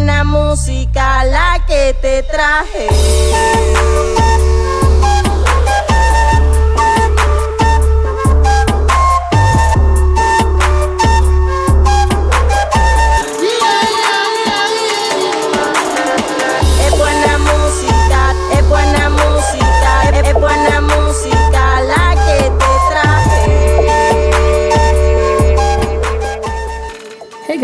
[0.00, 3.49] buena música la que te traje.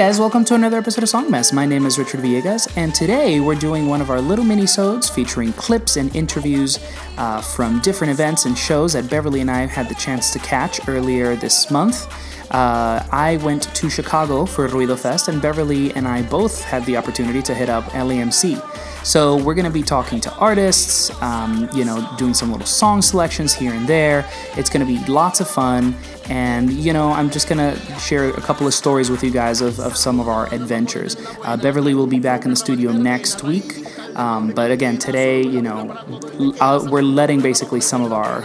[0.07, 1.53] Guys, welcome to another episode of Songmess.
[1.53, 5.53] My name is Richard Villegas, and today we're doing one of our little mini-sodes featuring
[5.55, 6.79] clips and interviews
[7.19, 10.79] uh, from different events and shows that Beverly and I had the chance to catch
[10.87, 12.07] earlier this month.
[12.53, 16.97] Uh, I went to Chicago for Ruido Fest, and Beverly and I both had the
[16.97, 18.63] opportunity to hit up LAMC.
[19.07, 23.55] So we're gonna be talking to artists, um, you know, doing some little song selections
[23.55, 24.29] here and there.
[24.57, 25.95] It's gonna be lots of fun,
[26.29, 29.79] and you know, I'm just gonna share a couple of stories with you guys of,
[29.79, 31.17] of some of our adventures.
[31.45, 33.87] Uh, Beverly will be back in the studio next week,
[34.17, 35.93] um, but again, today, you know,
[36.61, 38.43] uh, we're letting basically some of our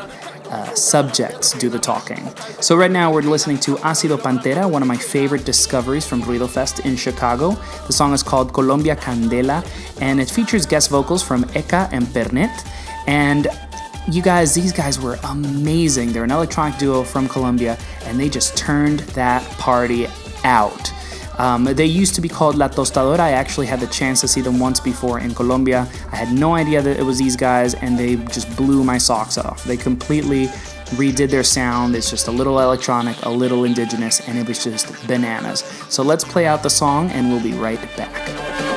[0.52, 2.30] uh, subjects do the talking.
[2.59, 6.49] So right now we're listening to Ácido Pantera, one of my favorite discoveries from Ruido
[6.49, 7.52] Fest in Chicago.
[7.88, 9.66] The song is called Colombia Candela,
[10.02, 12.67] and it features guest vocals from Eka and Pernet.
[13.07, 13.47] And
[14.09, 16.11] you guys, these guys were amazing.
[16.11, 20.07] They're an electronic duo from Colombia, and they just turned that party
[20.44, 20.91] out.
[21.42, 23.20] Um, they used to be called La Tostadora.
[23.20, 25.88] I actually had the chance to see them once before in Colombia.
[26.11, 29.39] I had no idea that it was these guys, and they just blew my socks
[29.39, 29.64] off.
[29.64, 30.45] They completely
[31.02, 31.95] redid their sound.
[31.95, 35.62] It's just a little electronic, a little indigenous, and it was just bananas.
[35.89, 38.70] So let's play out the song, and we'll be right back.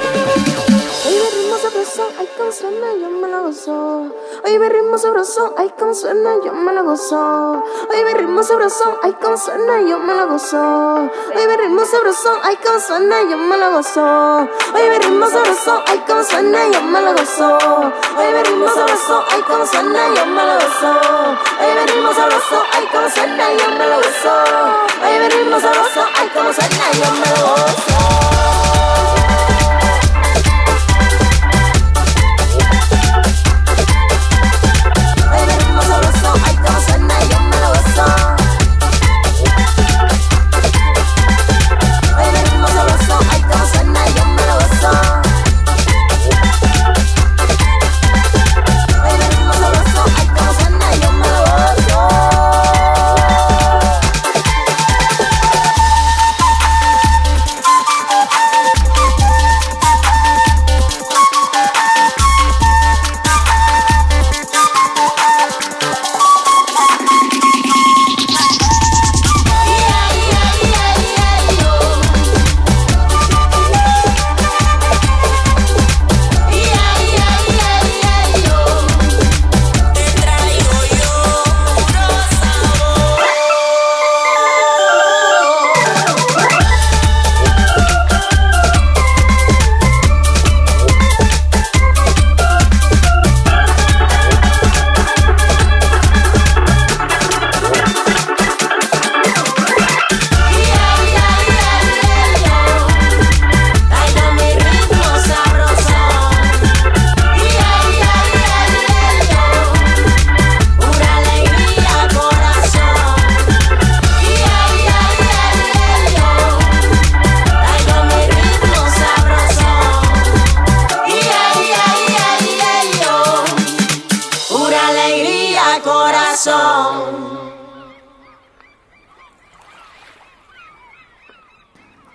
[2.44, 4.12] Con suena yo me lo gozo.
[4.44, 7.64] Hoy mi ritmo sabrosón, ay con suena yo me lo gozo.
[7.88, 10.60] Hoy mi ritmo sabrosón, ay con suena yo me lo gozo.
[10.60, 14.04] Hoy mi ritmo sabrosón, ay con suena yo me lo gozo.
[14.74, 17.56] Hoy mi ritmo sabrosón, ay con suena yo me lo gozo.
[18.18, 20.92] Hoy mi ritmo sabrosón, ay con suena yo me lo gozo.
[21.60, 24.34] Hoy mi ritmo sabrosón, ay con suena yo me lo gozo.
[25.02, 28.03] Hoy mi ritmo sabrosón, ay con suena yo me lo gozo.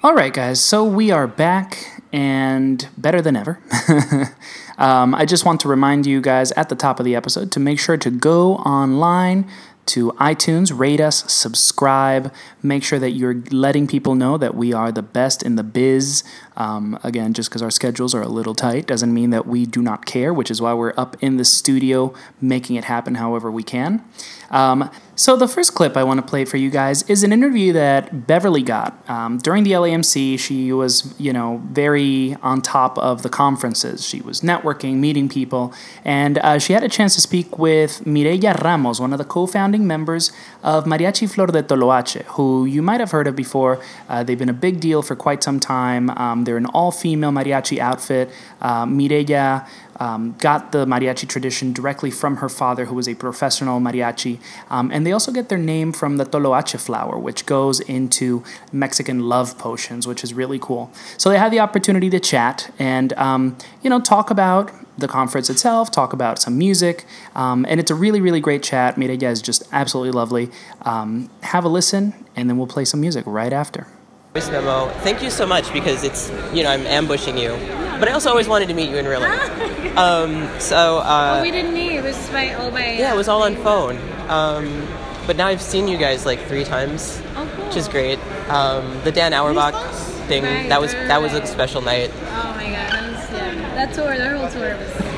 [0.09, 3.59] All right, guys, so we are back and better than ever.
[4.79, 7.59] um, I just want to remind you guys at the top of the episode to
[7.59, 9.47] make sure to go online
[9.85, 12.33] to iTunes, rate us, subscribe,
[12.63, 16.23] make sure that you're letting people know that we are the best in the biz.
[16.57, 19.81] Um, again, just because our schedules are a little tight doesn't mean that we do
[19.81, 23.61] not care, which is why we're up in the studio making it happen however we
[23.61, 24.03] can.
[24.49, 24.89] Um,
[25.19, 28.25] so, the first clip I want to play for you guys is an interview that
[28.25, 28.97] Beverly got.
[29.09, 34.07] Um, during the LAMC, she was, you know, very on top of the conferences.
[34.07, 35.73] She was networking, meeting people,
[36.05, 39.45] and uh, she had a chance to speak with Mireya Ramos, one of the co
[39.45, 40.31] founding members
[40.63, 43.83] of Mariachi Flor de Toloache, who you might have heard of before.
[44.07, 46.09] Uh, they've been a big deal for quite some time.
[46.11, 48.29] Um, They're an all female mariachi outfit.
[48.61, 49.67] Uh, Mireya
[49.99, 54.39] um, got the mariachi tradition directly from her father, who was a professional mariachi.
[54.69, 59.27] Um, and they also get their name from the toloache flower, which goes into Mexican
[59.27, 60.91] love potions, which is really cool.
[61.17, 65.49] So they had the opportunity to chat and, um, you know, talk about the conference
[65.49, 68.97] itself, talk about some music, um, and it's a really, really great chat.
[68.97, 70.51] Mireya is just absolutely lovely.
[70.83, 73.87] Um, have a listen, and then we'll play some music right after.
[74.39, 74.87] Voice memo.
[75.03, 77.49] Thank you so much because it's you know I'm ambushing you,
[77.99, 79.55] but I also always wanted to meet you in real life.
[79.97, 81.97] Um, so uh, Oh, we didn't meet.
[81.97, 82.93] It was by all by.
[82.93, 83.97] yeah, it was all on phone.
[84.29, 84.87] Um,
[85.27, 87.65] but now I've seen you guys like three times, Oh, cool.
[87.65, 88.17] which is great.
[88.49, 89.73] Um, the Dan Auerbach
[90.29, 92.11] thing Right, that was right, that was a special night.
[92.13, 93.75] Oh my god, that was yeah.
[93.75, 95.08] That tour, the whole tour was.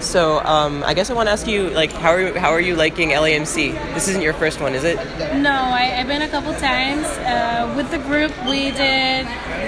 [0.00, 2.60] So um, I guess I want to ask you like how are you, how are
[2.60, 3.72] you liking LAMC?
[3.94, 4.96] This isn't your first one, is it?
[5.36, 8.32] No, I, I've been a couple times uh, with the group.
[8.46, 9.26] We did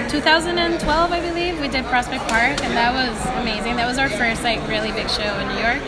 [0.09, 1.59] 2012, I believe.
[1.59, 3.75] We did Prospect Park, and that was amazing.
[3.75, 5.81] That was our first like really big show in New York.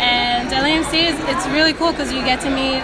[0.00, 2.82] And LAMC is it's really cool because you get to meet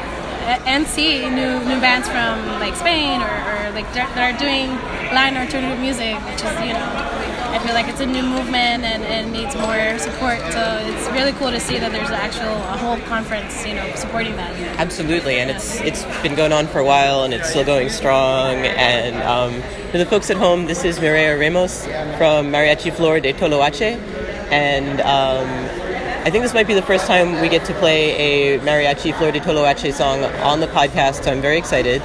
[0.66, 4.70] and see new new bands from like Spain or, or like that are doing
[5.10, 7.15] Latin alternative music, which is you know
[7.56, 10.40] I feel like it's a new movement and it needs more support.
[10.52, 13.94] So it's really cool to see that there's an actual a whole conference you know
[13.94, 14.54] supporting that.
[14.78, 18.56] Absolutely, and it's it's been going on for a while, and it's still going strong.
[18.56, 21.86] And um, for the folks at home, this is Mireya Ramos
[22.18, 23.96] from Mariachi Flor de Toloache,
[24.52, 25.48] and um,
[26.26, 29.32] I think this might be the first time we get to play a Mariachi Flor
[29.32, 31.24] de Toloache song on the podcast.
[31.24, 32.02] So I'm very excited,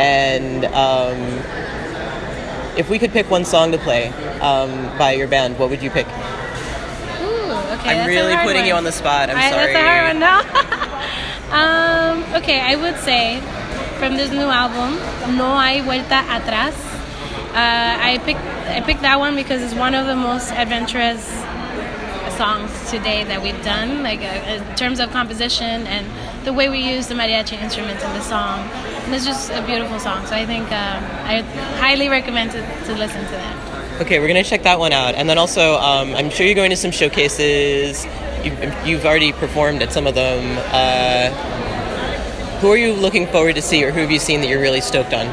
[0.00, 0.64] and.
[0.64, 1.65] Um,
[2.76, 4.08] if we could pick one song to play
[4.40, 6.06] um, by your band, what would you pick?
[6.06, 7.90] Ooh, okay.
[7.90, 8.68] I'm that's a really hard putting one.
[8.68, 9.30] you on the spot.
[9.30, 9.72] I'm I- sorry.
[9.72, 10.40] That's a hard one now.
[12.22, 13.40] um, okay, I would say
[13.98, 14.96] from this new album,
[15.36, 16.74] No Hay Vuelta Atrás.
[17.54, 21.24] Uh, I picked I picked that one because it's one of the most adventurous
[22.36, 26.06] songs today that we've done, like uh, in terms of composition and
[26.46, 28.60] the way we use the mariachi instruments in the song.
[29.04, 30.26] And it's just a beautiful song.
[30.26, 31.42] So I think um, I
[31.78, 34.00] highly recommend to, to listen to that.
[34.02, 36.70] Okay, we're gonna check that one out, and then also, um, I'm sure you're going
[36.70, 38.04] to some showcases.
[38.44, 40.58] You've, you've already performed at some of them.
[40.70, 41.30] Uh,
[42.60, 44.82] who are you looking forward to see, or who have you seen that you're really
[44.82, 45.26] stoked on?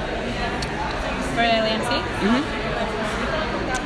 [1.33, 1.89] for LAMC.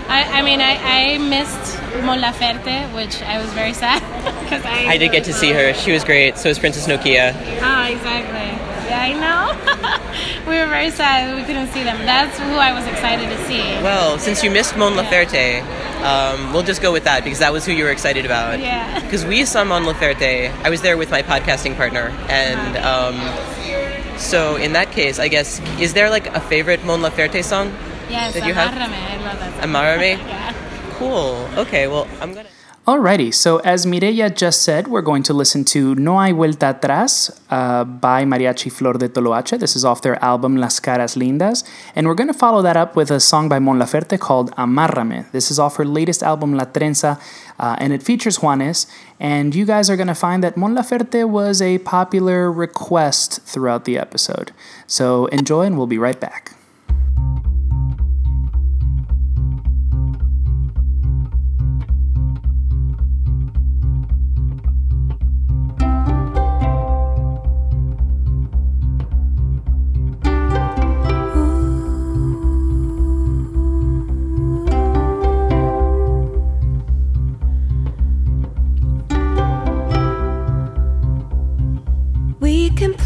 [0.09, 1.66] I, I mean, I, I missed
[2.03, 4.01] Mon Laferte, which I was very sad
[4.43, 4.87] because I.
[4.93, 5.73] I did get to see her.
[5.73, 6.37] She was great.
[6.37, 7.33] So was Princess Nokia.
[7.61, 8.47] Ah, exactly.
[8.87, 10.49] Yeah, I know.
[10.49, 11.97] we were very sad we couldn't see them.
[12.05, 13.59] That's who I was excited to see.
[13.83, 15.61] Well, since you missed Mon Laferte,
[16.03, 18.59] um, we'll just go with that because that was who you were excited about.
[18.59, 18.85] Yeah.
[19.07, 20.51] Because we saw Mon Laferte.
[20.63, 25.61] I was there with my podcasting partner, and um, so in that case, I guess
[25.79, 27.73] is there like a favorite Mon Laferte song?
[28.09, 29.51] Yes, Did you have- I love that.
[29.61, 29.69] song.
[29.69, 30.17] Amárrame.
[30.27, 30.53] Yeah.
[30.97, 31.47] Cool.
[31.57, 31.87] Okay.
[31.87, 32.49] Well, I'm gonna.
[32.87, 37.37] Alrighty, so as Mireya just said, we're going to listen to No Hay Vuelta Atrás
[37.49, 39.59] uh, by Mariachi Flor de Toloache.
[39.59, 41.65] This is off their album Las Caras Lindas.
[41.95, 45.29] And we're going to follow that up with a song by Mon Laferte called Amárrame.
[45.33, 47.19] This is off her latest album La Trenza,
[47.59, 48.87] uh, and it features Juanes.
[49.19, 53.83] And you guys are going to find that Mon Laferte was a popular request throughout
[53.83, 54.53] the episode.
[54.87, 56.56] So enjoy, and we'll be right back.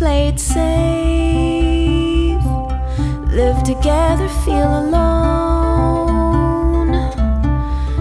[0.01, 0.57] Play it safe,
[3.39, 6.91] live together, feel alone.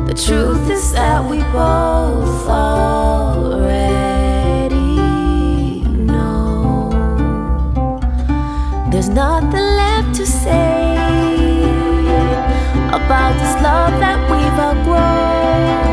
[0.07, 3.85] The truth is that we both already
[6.09, 6.89] know.
[8.91, 10.95] There's nothing left to say
[12.99, 15.91] about this love that we've outgrown.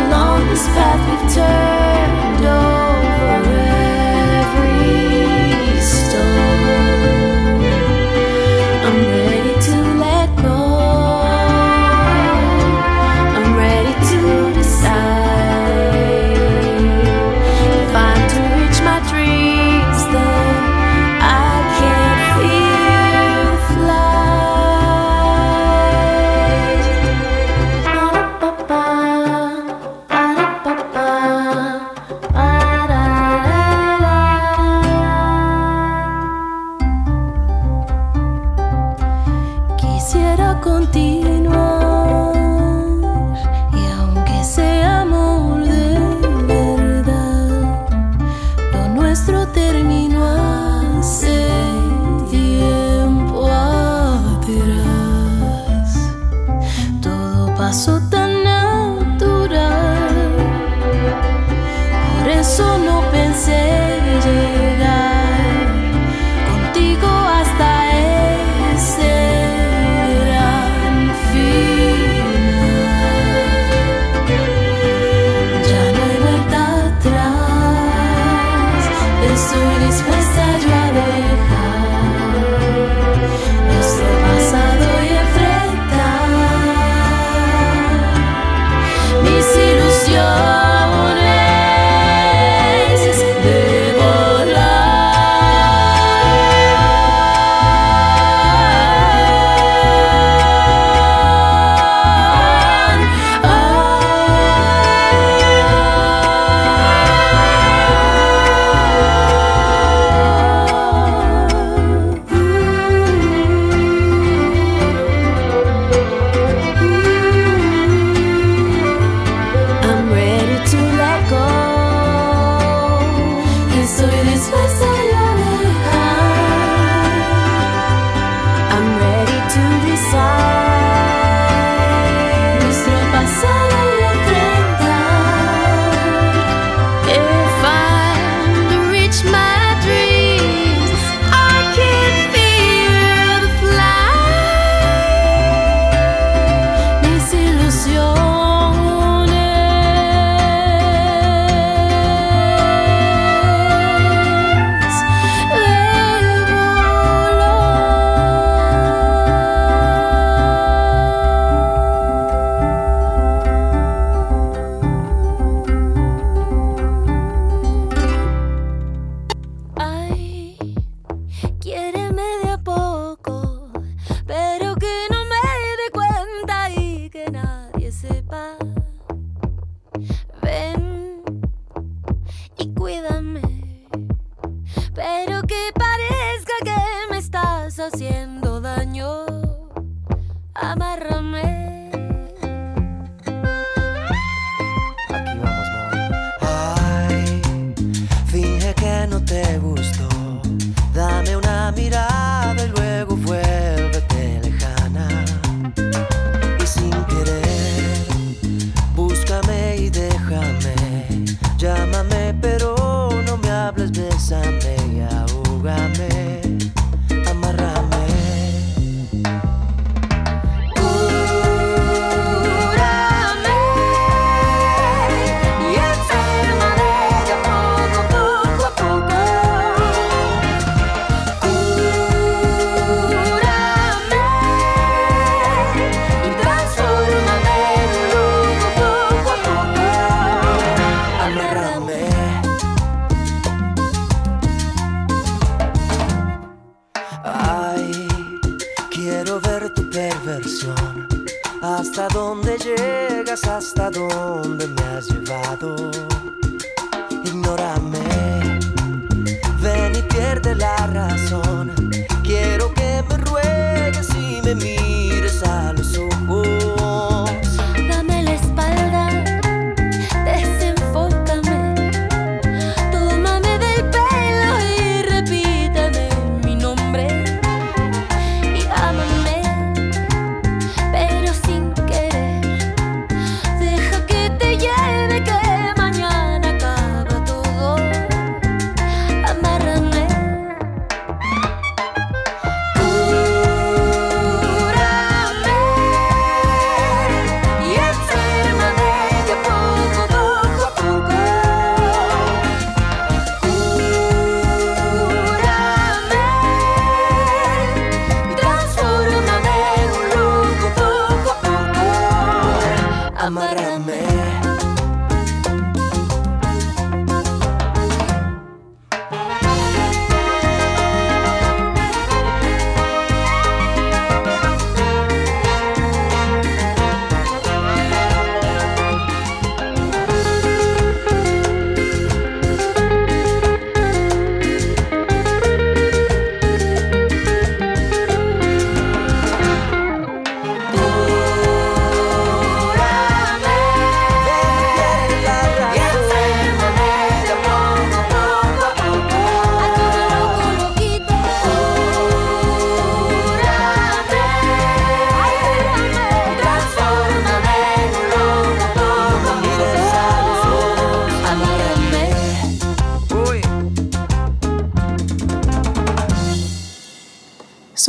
[0.00, 2.46] Along this path we've turned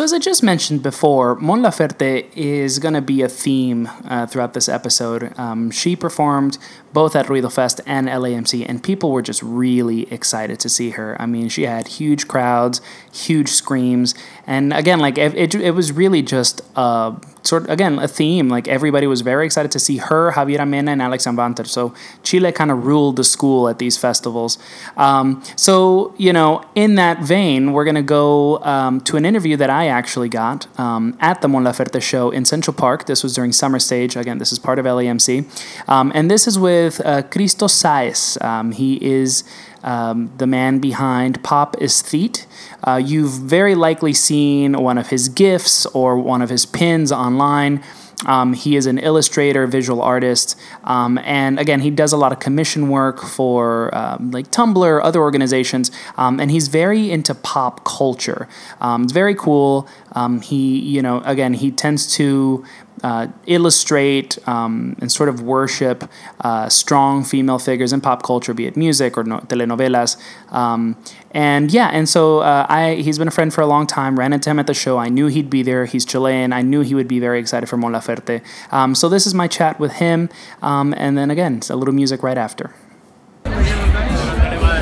[0.10, 4.56] as I just mentioned before, Mon Laferte is going to be a theme uh, throughout
[4.56, 5.38] this episode.
[5.38, 6.58] Um, she performed
[6.94, 11.16] both at Ruido Fest and LAMC, and people were just really excited to see her.
[11.22, 12.82] I mean, she had huge crowds,
[13.14, 14.16] huge screams,
[14.48, 18.50] and again, like it, it, it was really just uh, sort of, again a theme.
[18.50, 21.68] Like everybody was very excited to see her, Javiera Mena, and Alex Anwandter.
[21.68, 21.94] So
[22.24, 24.58] Chile kind of ruled the school at these festivals.
[24.98, 29.70] Um, so you know, in that vein, we're gonna go um, to an interview that
[29.70, 33.06] I actually got um, at the Mon Laferte show in Central Park.
[33.06, 34.16] This was during summer stage.
[34.16, 35.46] Again, this is part of LAMC,
[35.90, 38.42] um, and this is with uh, Cristo Saez.
[38.44, 39.44] Um, he is
[39.84, 42.46] um, the man behind Pop Aesthete.
[42.84, 47.84] Uh, you've very likely seen one of his gifts or one of his pins online.
[48.26, 52.40] Um, he is an illustrator, visual artist, um, and again, he does a lot of
[52.40, 58.50] commission work for um, like Tumblr, other organizations, um, and he's very into pop culture.
[58.82, 59.88] Um, it's very cool.
[60.12, 62.66] Um, he, you know, again, he tends to
[63.04, 66.10] uh, illustrate um, and sort of worship
[66.42, 70.18] uh, strong female figures in pop culture, be it music or no- telenovelas.
[70.52, 70.98] Um,
[71.32, 74.18] and yeah, and so uh, I he's been a friend for a long time.
[74.18, 74.98] Ran into him at the show.
[74.98, 75.86] I knew he'd be there.
[75.86, 76.54] He's Chilean.
[76.54, 78.42] I knew he would be very excited for Mon Laferte.
[78.72, 80.30] Um, so this is my chat with him,
[80.62, 82.74] um, and then again, a little music right after.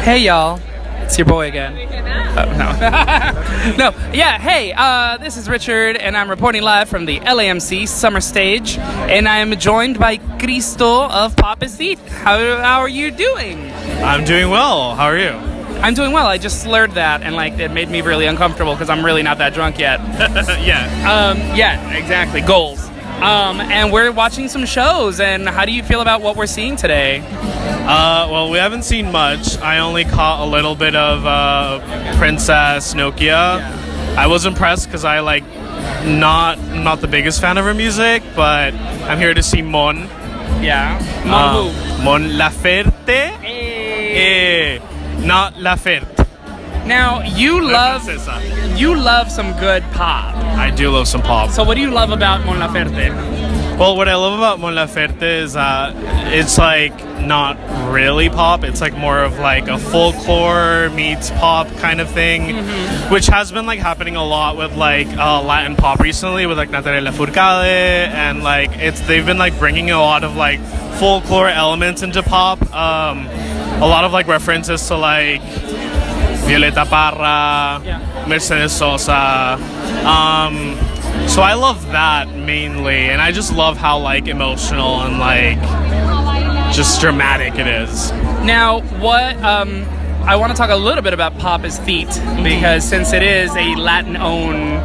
[0.03, 0.59] Hey y'all,
[1.07, 1.73] it's your boy again.
[2.37, 3.77] Oh, no.
[3.77, 8.19] no, yeah, hey, uh, this is Richard, and I'm reporting live from the LAMC Summer
[8.19, 11.97] Stage, and I am joined by Cristo of Pop Aesthete.
[12.09, 13.71] How, how are you doing?
[14.03, 14.95] I'm doing well.
[14.95, 15.29] How are you?
[15.79, 16.27] I'm doing well.
[16.27, 19.37] I just slurred that, and like it made me really uncomfortable because I'm really not
[19.37, 20.01] that drunk yet.
[20.59, 20.87] yeah.
[21.09, 22.41] Um, yeah, exactly.
[22.41, 22.86] Goals.
[23.21, 25.19] Um, and we're watching some shows.
[25.19, 27.23] And how do you feel about what we're seeing today?
[27.29, 29.57] Uh, well, we haven't seen much.
[29.59, 33.61] I only caught a little bit of uh, Princess Nokia.
[34.17, 35.43] I was impressed because I like
[36.05, 39.97] not not the biggest fan of her music, but I'm here to see Mon.
[40.61, 40.97] Yeah.
[41.23, 43.31] Um, Mon Laferte.
[43.39, 44.77] Hey.
[44.77, 46.16] Eh, not Laferte.
[46.87, 48.07] Now you love
[48.77, 50.35] you love some good pop.
[50.35, 51.49] I do love some pop.
[51.51, 53.77] So what do you love about Mon Laferte?
[53.77, 55.91] Well, what I love about Mon Laferte is uh,
[56.33, 57.57] it's like not
[57.93, 58.63] really pop.
[58.63, 62.55] It's like more of like a folklore meets pop kind of thing,
[63.11, 66.69] which has been like happening a lot with like uh, Latin pop recently with like
[66.69, 70.61] Natalia Lafourcade and like it's they've been like bringing a lot of like
[70.99, 72.61] folklore elements into pop.
[72.73, 73.27] Um,
[73.79, 75.41] a lot of like references to like
[76.47, 77.99] Violeta Parra, Yeah.
[78.27, 79.57] Mercedes Sosa.
[80.05, 80.77] Um,
[81.27, 85.59] so I love that mainly, and I just love how like emotional and like
[86.73, 88.11] just dramatic it is.
[88.43, 89.85] Now, what um,
[90.27, 93.75] I want to talk a little bit about Pop Aesthete because since it is a
[93.75, 94.77] Latin owned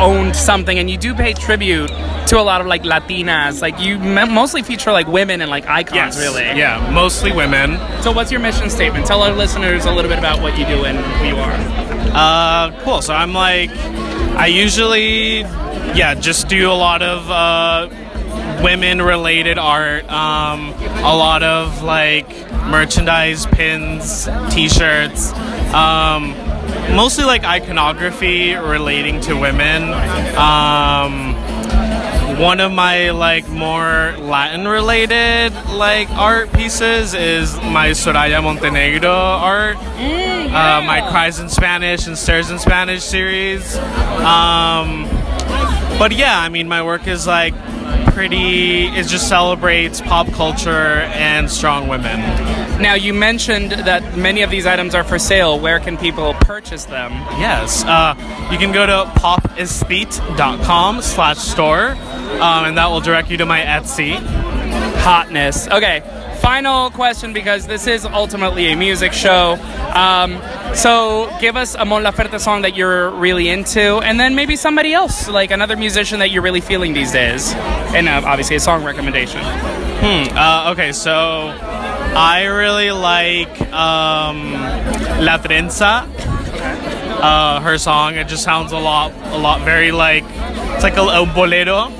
[0.00, 1.88] owned something, and you do pay tribute
[2.26, 5.66] to a lot of like Latinas, like you m- mostly feature like women and like
[5.68, 6.42] icons, really.
[6.42, 7.78] Yeah, mostly women.
[8.02, 9.06] So, what's your mission statement?
[9.06, 11.86] Tell our listeners a little bit about what you do and who you are.
[12.12, 13.02] Uh, cool.
[13.02, 15.40] So I'm like, I usually,
[15.94, 17.88] yeah, just do a lot of uh,
[18.64, 20.10] women-related art.
[20.10, 20.70] Um,
[21.04, 22.28] a lot of like
[22.66, 25.32] merchandise, pins, T-shirts.
[25.72, 26.30] Um,
[26.94, 29.92] mostly like iconography relating to women.
[30.36, 31.34] Um,
[32.38, 39.76] one of my like more Latin related like art pieces is my Soraya Montenegro art.
[39.76, 43.76] Uh, my Cries in Spanish and Stares in Spanish series.
[43.76, 45.04] Um,
[45.98, 47.54] but yeah, I mean, my work is like
[48.12, 48.86] pretty.
[48.86, 52.18] It just celebrates pop culture and strong women.
[52.80, 55.58] Now, you mentioned that many of these items are for sale.
[55.58, 57.12] Where can people purchase them?
[57.40, 58.14] Yes, uh,
[58.52, 63.60] you can go to popaesthete.com slash store, um, and that will direct you to my
[63.60, 64.16] Etsy.
[65.02, 65.68] hotness.
[65.68, 66.00] Okay,
[66.46, 69.58] final question because this is ultimately a music show.
[69.92, 70.40] Um,
[70.76, 74.92] so give us a Mon Laferte song that you're really into, and then maybe somebody
[74.94, 77.52] else, like another musician that you're really feeling these days,
[77.96, 79.40] and uh, obviously a song recommendation.
[79.42, 81.52] Uh, okay, so
[82.14, 84.52] I really like um,
[85.26, 86.06] La Trenza.
[87.28, 90.22] Uh, her song, it just sounds a lot, a lot very like
[90.74, 91.90] it's like a, a bolero.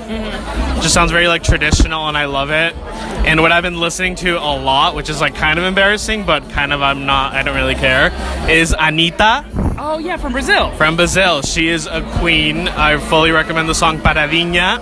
[0.81, 2.75] Just sounds very like traditional, and I love it.
[3.25, 6.49] And what I've been listening to a lot, which is like kind of embarrassing, but
[6.49, 8.07] kind of I'm not, I don't really care,
[8.49, 9.45] is Anitta
[9.79, 10.71] Oh yeah, from Brazil.
[10.71, 11.41] from Brazil.
[11.41, 12.67] She is a queen.
[12.67, 14.79] I fully recommend the song Paradinha.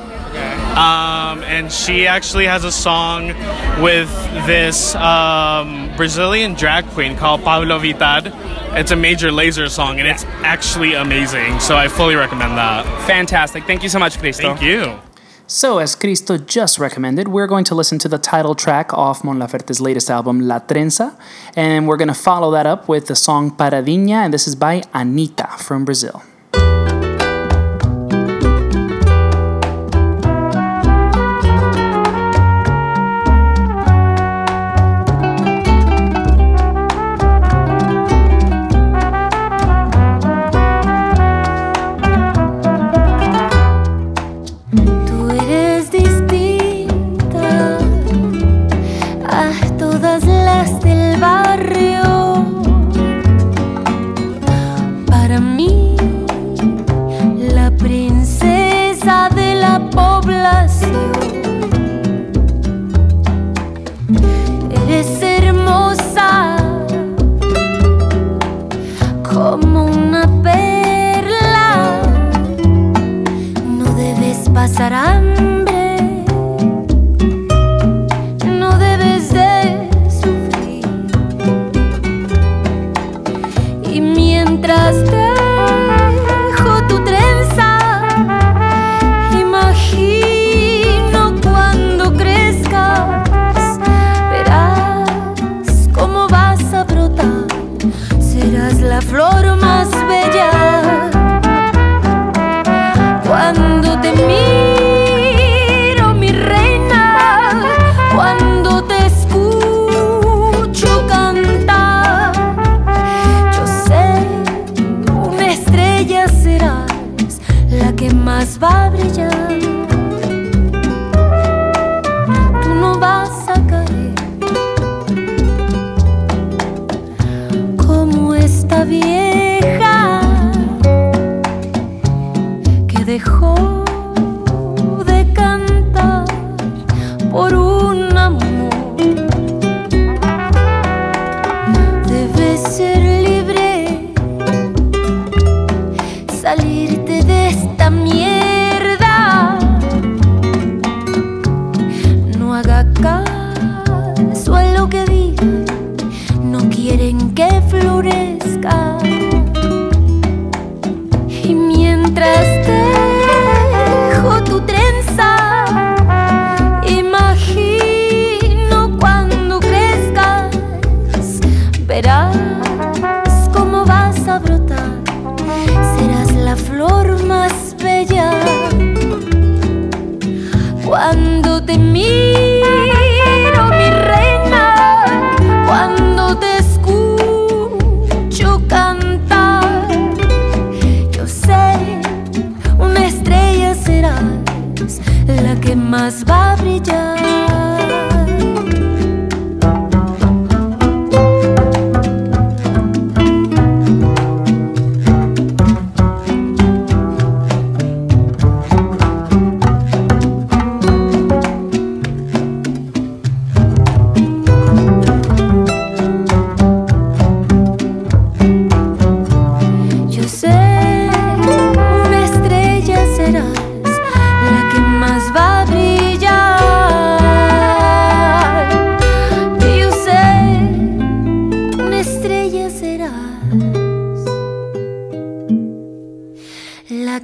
[0.76, 3.28] Um, and she actually has a song
[3.82, 4.10] with
[4.46, 8.32] this um, Brazilian drag queen called Pabllo Vittar.
[8.78, 11.60] It's a Major Lazer song, and it's actually amazing.
[11.62, 12.86] So I fully recommend that.
[13.08, 13.64] Fantastic.
[13.66, 14.56] Thank you so much, Cristo.
[14.56, 15.00] Thank you.
[15.48, 19.38] So, as Cristo just recommended, we're going to listen to the title track off Mon
[19.38, 21.16] Laferte's latest album, La Trenza,
[21.56, 24.82] and we're going to follow that up with the song Paradinha, and this is by
[24.96, 26.24] Anitta from Brazil.
[74.78, 75.06] Sara?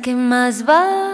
[0.02, 1.11] que más va.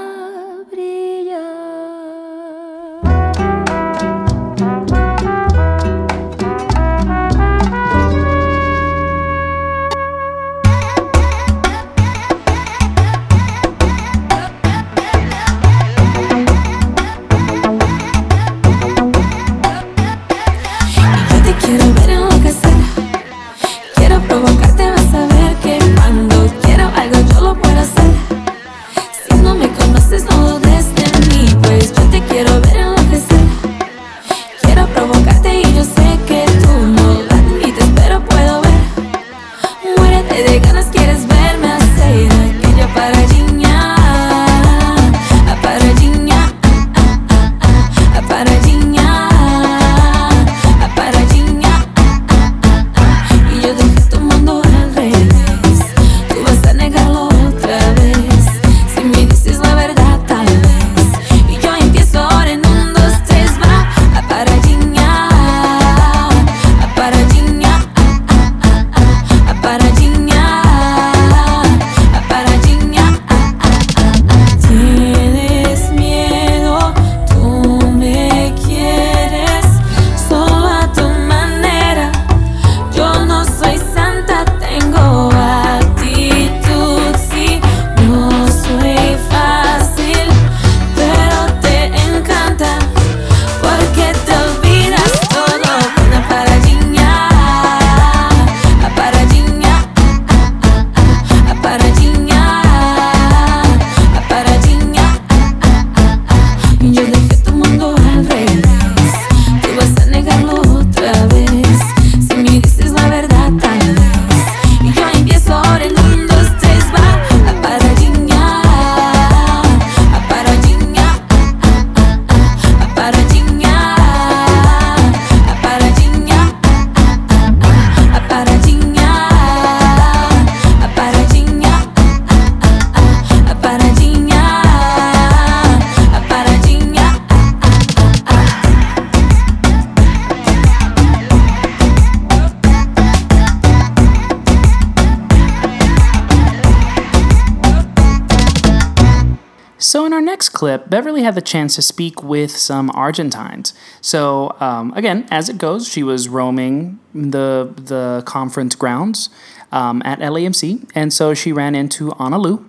[150.57, 153.75] Clip, Beverly had the chance to speak with some Argentines.
[154.01, 159.29] So, um, again, as it goes, she was roaming the the conference grounds
[159.71, 162.67] um, at LAMC, and so she ran into Ana Lu.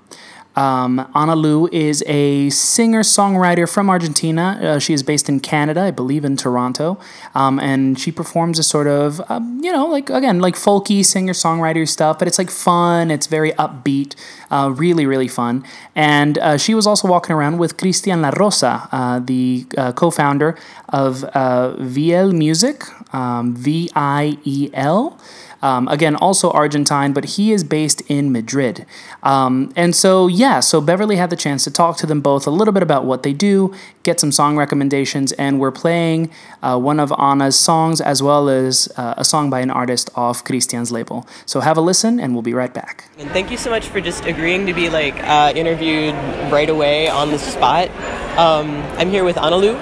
[0.58, 4.58] Um, Ana Lu is a singer songwriter from Argentina.
[4.60, 6.98] Uh, she is based in Canada, I believe in Toronto,
[7.36, 11.32] um, and she performs a sort of, um, you know, like again, like folky singer
[11.32, 13.12] songwriter stuff, but it's like fun.
[13.12, 14.16] It's very upbeat,
[14.50, 15.62] uh, really, really fun.
[15.94, 20.58] And uh, she was also walking around with Cristian La Rosa, uh, the uh, co-founder
[20.88, 22.82] of uh, VL Music,
[23.14, 25.20] um, V I E L.
[25.62, 28.86] Um, again, also Argentine, but he is based in Madrid.
[29.22, 32.50] Um, and so, yeah, so Beverly had the chance to talk to them both a
[32.50, 36.30] little bit about what they do, get some song recommendations, and we're playing
[36.62, 40.44] uh, one of Anna's songs as well as uh, a song by an artist off
[40.44, 41.26] Christian's label.
[41.46, 43.04] So have a listen, and we'll be right back.
[43.18, 46.14] And thank you so much for just agreeing to be like uh, interviewed
[46.52, 47.90] right away on the spot.
[48.38, 49.74] Um, I'm here with Analu,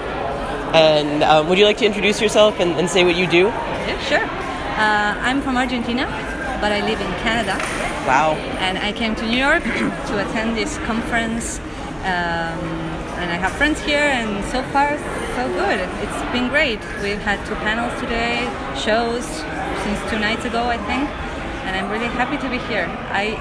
[0.75, 3.47] and um, would you like to introduce yourself and, and say what you do?
[3.47, 4.46] Yeah, sure.
[4.77, 6.05] Uh, I'm from Argentina,
[6.61, 7.57] but I live in Canada,
[8.07, 8.35] Wow.
[8.61, 9.63] and I came to New York
[10.09, 11.59] to attend this conference.
[12.05, 12.61] Um,
[13.17, 14.99] and I have friends here, and so far,
[15.35, 15.81] so good.
[16.05, 16.79] It's been great.
[17.03, 18.45] We've had two panels today,
[18.77, 19.25] shows
[19.83, 21.09] since two nights ago, I think,
[21.65, 22.85] and I'm really happy to be here.
[23.11, 23.33] I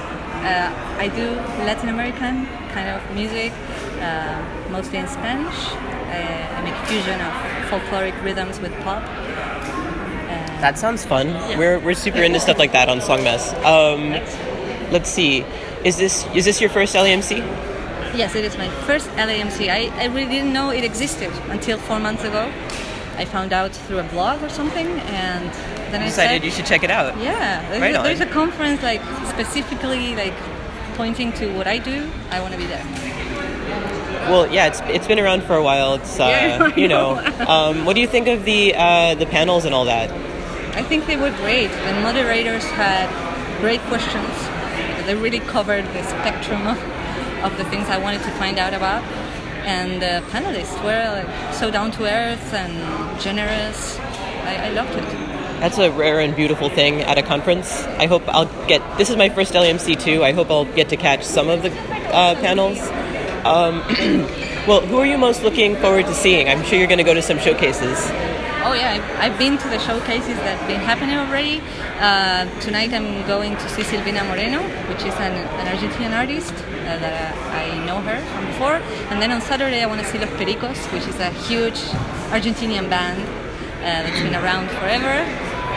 [0.48, 0.72] uh,
[1.04, 1.36] I do
[1.68, 3.52] Latin American kind of music,
[4.00, 4.40] uh,
[4.72, 5.60] mostly in Spanish.
[5.74, 7.34] Uh, I make fusion of
[7.70, 9.04] folkloric rhythms with pop.
[10.62, 11.34] That sounds fun.
[11.58, 13.54] We're, we're super into stuff like that on Songmess.
[13.64, 14.12] Um,
[14.92, 15.46] let's see.
[15.84, 17.38] Is this is this your first LAMC?
[18.16, 19.70] Yes, it is my first LAMC.
[19.70, 22.52] I, I really didn't know it existed until four months ago.
[23.18, 25.52] I found out through a blog or something, and
[25.92, 27.18] then I Decided said, you should check it out.
[27.18, 30.34] "Yeah, there's, Right a, there's a conference like specifically like
[30.96, 32.10] pointing to what I do.
[32.32, 32.84] I want to be there."
[34.30, 35.94] Well, yeah, it's it's been around for a while.
[35.96, 37.18] It's uh, Yeah, you know.
[37.48, 40.10] Um, what do you think of the uh, the panels and all that?
[40.76, 41.68] I think they were great.
[41.68, 43.08] The moderators had
[43.62, 44.36] great questions.
[45.06, 46.78] They really covered the spectrum of,
[47.44, 49.02] of the things I wanted to find out about.
[49.64, 53.98] And the panelists were like, so down to earth and generous.
[54.00, 55.04] I, I loved it.
[55.62, 57.84] That's a rare and beautiful thing at a conference.
[57.84, 58.82] I hope I'll get.
[58.98, 60.24] This is my first LMC too.
[60.24, 62.80] I hope I'll get to catch some of the uh, panels.
[63.46, 63.80] Um,
[64.68, 66.50] well, who are you most looking forward to seeing?
[66.50, 67.98] I'm sure you're going to go to some showcases.
[68.66, 71.62] Oh yeah, I've, I've been to the showcases that have been happening already.
[72.02, 74.58] Uh, tonight I'm going to see Silvina Moreno,
[74.90, 78.78] which is an, an Argentinian artist uh, that I know her from before.
[79.14, 81.78] And then on Saturday I want to see Los Pericos, which is a huge
[82.34, 85.14] Argentinian band uh, that's been around forever.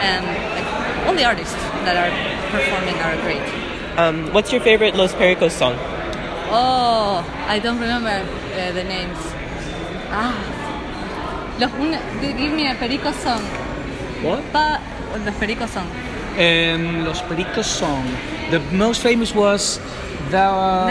[0.01, 0.25] And
[0.57, 2.09] like, all the artists that are
[2.57, 3.45] performing are great.
[3.99, 5.75] Um, what's your favorite Los Pericos song?
[6.49, 9.19] Oh, I don't remember uh, the names.
[10.09, 10.58] Ah,
[11.59, 13.41] Los, una, give me a Perico song.
[14.23, 14.41] What?
[14.53, 14.81] Pa,
[15.25, 15.87] the Perico song.
[16.39, 18.05] Um, Los Pericos song.
[18.51, 19.81] The most famous was
[20.31, 20.39] the.
[20.39, 20.87] Uh,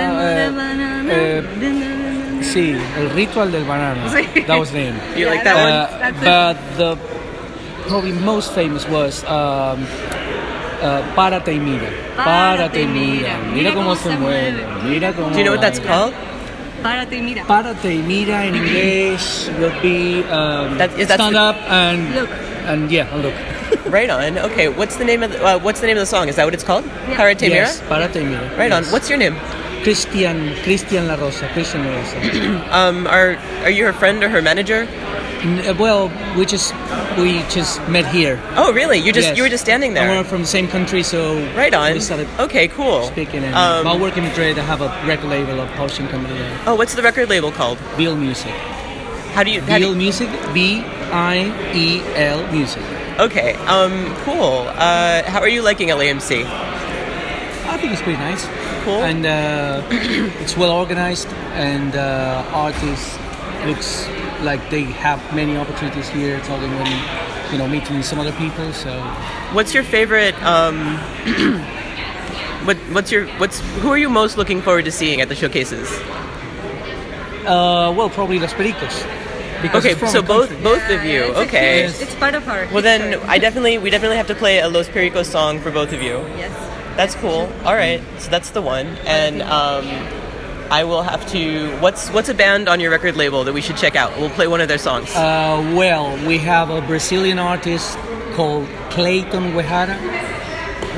[1.08, 4.10] uh, sí, El Ritual del Banano.
[4.10, 4.45] Sí.
[4.45, 4.95] That was the name.
[5.15, 5.99] You like that Uh, one?
[5.99, 6.25] That's it.
[6.25, 6.97] but the
[7.88, 9.86] probably most famous was um,
[10.82, 11.89] uh, Párate y mira.
[12.17, 13.38] Párate y mira.
[13.53, 14.65] Mira cómo se mueve.
[14.84, 16.13] Mira cómo Do you know what that's called?
[16.83, 17.43] Párate y mira.
[17.43, 22.15] Párate y mira in English will be um, That- is that stand the- up and
[22.15, 22.29] Look.
[22.67, 23.33] and yeah, look.
[23.91, 24.37] Right on.
[24.37, 26.27] Okay, what's the name of the, uh, what's the name of the song?
[26.29, 26.85] Is that what it's called?
[26.85, 27.15] Yeah.
[27.17, 27.67] Parate Mira?
[27.67, 28.47] Yes, Párate y mira.
[28.57, 28.83] Right on.
[28.85, 29.35] What's your name?
[29.83, 31.47] Christian Christian La Rosa?
[31.53, 32.17] Christian La Rosa.
[32.77, 34.87] Um, are are you her friend or her manager?
[35.43, 36.73] N- uh, well, we just
[37.17, 38.39] we just met here.
[38.56, 38.97] Oh, really?
[38.97, 39.38] You just Yes.
[39.38, 40.17] you were just standing And there.
[40.17, 41.93] we're from the same country, so Right on.
[41.93, 43.04] We started Okay, cool.
[43.08, 43.43] speaking.
[43.43, 46.58] And Um, while working in Madrid, I have a record label, a publishing company there.
[46.65, 47.78] oh, what's the record label called?
[47.97, 48.54] Biel Music.
[49.36, 49.62] How do you?
[49.62, 50.30] How do you Music.
[50.54, 52.82] B I E L Music.
[53.19, 53.54] okay.
[53.67, 53.93] Um,
[54.26, 54.65] cool.
[54.73, 56.45] Uh, how are you liking LAMC?
[57.69, 58.43] I think it's pretty nice.
[58.86, 59.04] Cool.
[59.04, 59.84] And uh,
[60.41, 63.17] it's well organized, and uh, artists
[63.67, 64.08] looks
[64.41, 66.39] like they have many opportunities here.
[66.41, 68.71] Talking and you know meeting some other people.
[68.73, 68.91] So
[69.54, 70.36] What's your favorite?
[70.43, 70.97] Um,
[72.65, 75.89] what what's your what's who are you most looking forward to seeing at the showcases?
[77.45, 79.06] uh, well, probably Los Pericos.
[79.62, 80.63] Because Okay, it's so a both country.
[80.63, 81.23] both of Yeah, you.
[81.32, 81.82] it's Okay.
[81.88, 82.67] huge- it's part of our.
[82.71, 83.19] Well then.
[83.28, 86.17] I definitely we definitely have to play a Los Pericos song for both of you.
[86.38, 86.52] Yes.
[86.95, 87.50] That's cool.
[87.63, 89.86] All right, so that's the one, and um,
[90.69, 91.77] I will have to.
[91.80, 94.17] What's what's a band on your record label that we should check out?
[94.17, 95.13] We'll play one of their songs.
[95.15, 97.97] Uh, well, we have a Brazilian artist
[98.36, 99.95] called Clayton Wejara,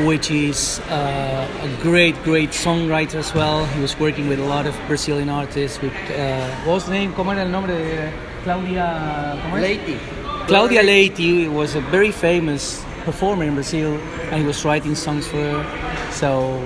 [0.05, 3.65] which is uh, a great, great songwriter as well.
[3.65, 5.79] He was working with a lot of Brazilian artists.
[5.82, 7.13] With uh, what was the name?
[7.13, 8.12] ¿Cómo era el nombre de
[8.43, 9.38] Claudia?
[9.43, 10.47] ¿cómo era?
[10.47, 13.99] Claudia Leitte was a very famous performer in Brazil,
[14.32, 16.12] and he was writing songs for her.
[16.12, 16.58] So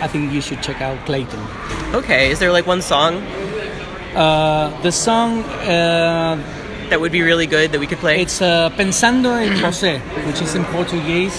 [0.00, 1.40] I think you should check out Clayton.
[1.94, 3.22] Okay, is there like one song
[4.14, 5.42] Uh, the song.
[5.66, 6.38] Uh,
[6.88, 8.20] that would be really good that we could play?
[8.22, 11.34] It's uh, Pensando en José, which is in Portuguese,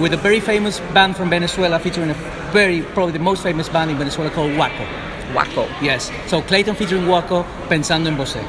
[0.00, 2.14] with a very famous band from Venezuela featuring a
[2.50, 4.86] very, probably the most famous band in Venezuela called Guaco.
[5.34, 5.68] Guaco.
[5.82, 6.10] Yes.
[6.28, 8.40] So Clayton featuring Guaco, Pensando en Você.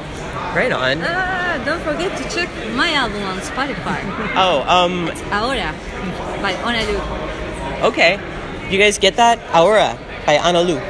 [0.56, 1.02] Right on.
[1.04, 4.00] Ah, don't forget to check my album on Spotify.
[4.40, 5.74] Oh, um, Ahora,
[6.40, 6.96] by Onalu.
[7.92, 8.16] okay.
[8.72, 9.36] You guys get that?
[9.54, 10.80] Aura by Analu.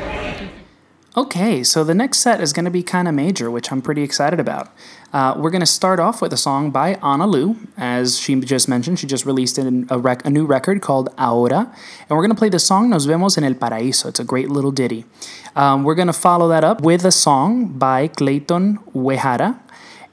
[1.16, 4.02] Okay, so the next set is going to be kind of major, which I'm pretty
[4.04, 4.68] excited about.
[5.12, 7.56] Uh, we're going to start off with a song by Ana Lu.
[7.76, 11.74] As she just mentioned, she just released a, rec- a new record called Ahora.
[12.08, 14.06] And we're going to play the song Nos Vemos en el Paraíso.
[14.06, 15.04] It's a great little ditty.
[15.56, 19.58] Um, we're going to follow that up with a song by Clayton Wejara.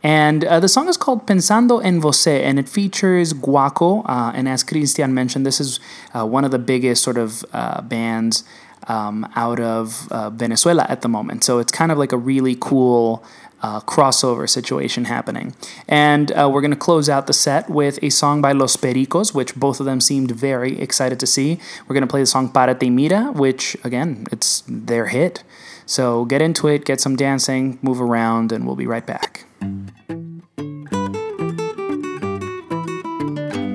[0.01, 4.03] And uh, the song is called Pensando en Você, and it features Guaco.
[4.09, 5.79] Uh, and as Christian mentioned, this is
[6.15, 8.43] uh, one of the biggest sort of uh, bands
[8.87, 11.43] um, out of uh, Venezuela at the moment.
[11.43, 13.23] So it's kind of like a really cool
[13.61, 15.55] uh, crossover situation happening.
[15.87, 19.33] And uh, we're going to close out the set with a song by Los Pericos,
[19.33, 21.59] which both of them seemed very excited to see.
[21.87, 25.43] We're going to play the song Para Te Mira, which, again, it's their hit.
[25.85, 29.45] So get into it, get some dancing, move around, and we'll be right back.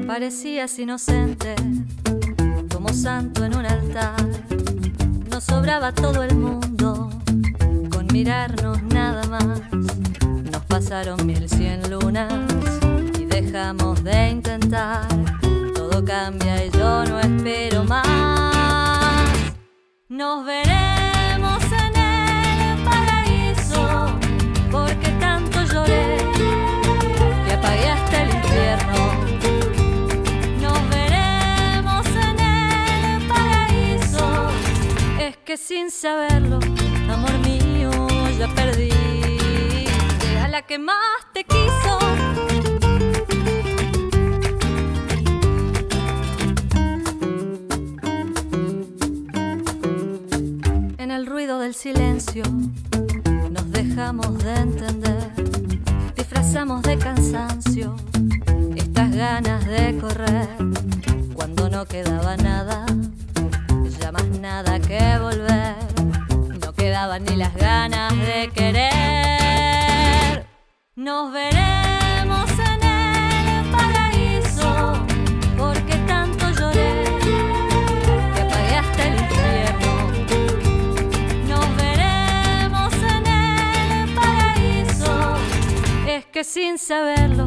[0.07, 1.57] Parecías inocente,
[2.70, 4.71] como santo en un altar.
[5.33, 7.09] Nos sobraba todo el mundo,
[7.90, 9.62] con mirarnos nada más.
[9.73, 12.31] Nos pasaron mil cien lunas
[13.18, 15.09] y dejamos de intentar.
[15.75, 18.53] Todo cambia y yo no espero más.
[20.11, 21.21] Nos veremos
[35.74, 36.58] sin saberlo,
[37.11, 37.90] amor mío,
[38.38, 38.90] ya perdí.
[40.42, 41.98] A la que más te quiso.
[50.98, 52.44] En el ruido del silencio
[53.50, 55.33] nos dejamos de entender,
[56.14, 57.96] disfrazamos de cansancio
[58.77, 60.48] estas ganas de correr
[61.35, 62.85] cuando no quedaba nada,
[64.13, 65.75] más nada que volver,
[66.63, 70.46] no quedaban ni las ganas de querer.
[70.94, 75.02] Nos veremos en el paraíso
[75.56, 77.04] porque tanto lloré
[78.35, 79.92] que apagué hasta el infierno.
[81.48, 85.37] Nos veremos en el paraíso.
[86.06, 87.46] Es que sin saberlo,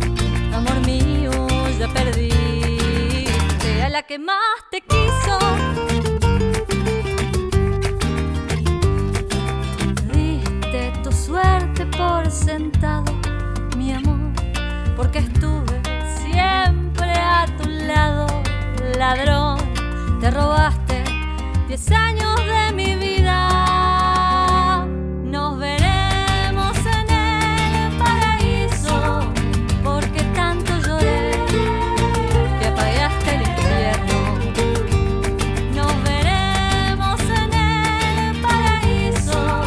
[0.52, 1.32] amor mío,
[1.78, 4.65] ya perdiste a la que más
[12.46, 13.12] sentado,
[13.76, 14.32] mi amor,
[14.96, 15.82] porque estuve
[16.16, 18.28] siempre a tu lado,
[19.00, 19.58] ladrón.
[20.22, 21.04] Te robaste
[21.68, 24.86] diez años de mi vida.
[25.24, 29.22] Nos veremos en el paraíso,
[29.84, 31.32] porque tanto lloré
[32.60, 34.20] que apagué hasta el infierno.
[35.74, 39.64] Nos veremos en el paraíso.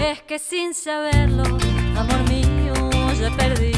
[0.00, 1.42] Es que sin saberlo,
[3.24, 3.72] ya perdí.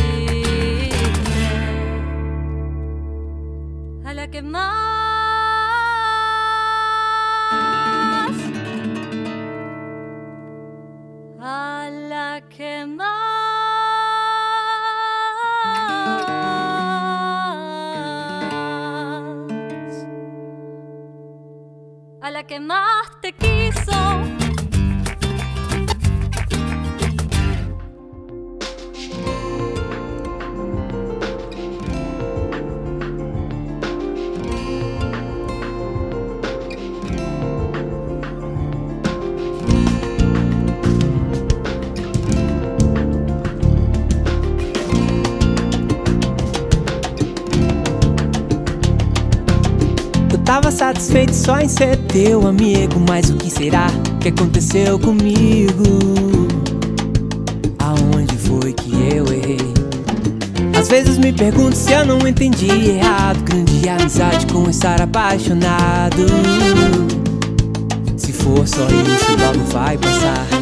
[4.05, 4.67] A la que más.
[11.41, 13.07] A la que más.
[22.21, 24.46] A la que más te quiso
[50.67, 53.87] tava satisfeito só em ser teu amigo, mas o que será
[54.21, 55.85] que aconteceu comigo?
[57.79, 59.75] Aonde foi que eu errei?
[60.77, 63.45] Às vezes me pergunto se eu não entendi errado.
[63.45, 66.27] Grande amizade com estar apaixonado.
[68.17, 70.56] Se for só isso, logo vai passar.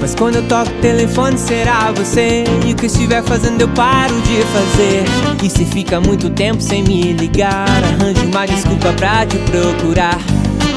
[0.00, 2.44] Mas quando eu toco o telefone, será você?
[2.66, 5.04] E o que estiver fazendo, eu paro de fazer.
[5.44, 10.18] E se fica muito tempo sem me ligar, arranje uma desculpa pra te procurar.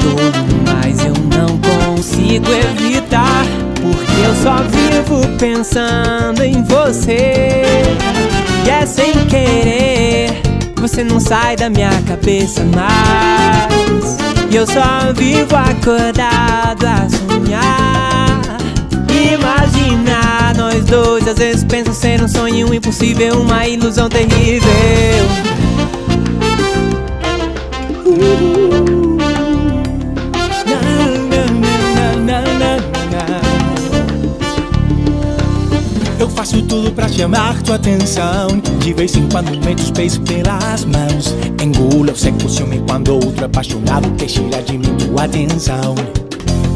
[0.02, 3.44] Todo mais eu não consigo evitar.
[3.80, 7.72] Porque eu só vivo pensando em você.
[8.66, 10.40] E é sem querer,
[10.76, 14.18] você não sai da minha cabeça mais.
[14.50, 17.83] E eu só vivo acordado a sonhar.
[20.88, 24.68] Dois, às vezes penso ser um sonho impossível, uma ilusão terrível.
[36.18, 38.48] Eu faço tudo pra chamar tua atenção.
[38.78, 41.34] De vez em quando meto os pés pelas mãos.
[41.62, 45.94] Engulo o seco ciúme quando outro apaixonado quer tirar de mim tua atenção.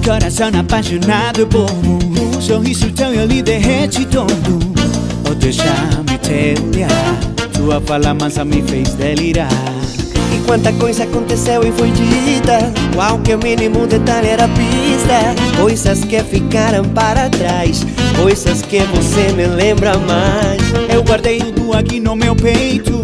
[0.08, 4.58] Coração apaixonado por um sorriso teu ele derrete todo.
[5.30, 7.18] Oh, deixa-me te olhar.
[7.52, 9.50] Tua fala mansa me fez delirar.
[10.34, 16.84] E quanta coisa aconteceu e foi dita Qualquer mínimo detalhe era pista Coisas que ficaram
[16.84, 17.86] para trás
[18.20, 20.60] Coisas que você me lembra mais
[20.92, 23.00] Eu guardei tudo aqui no meu peito.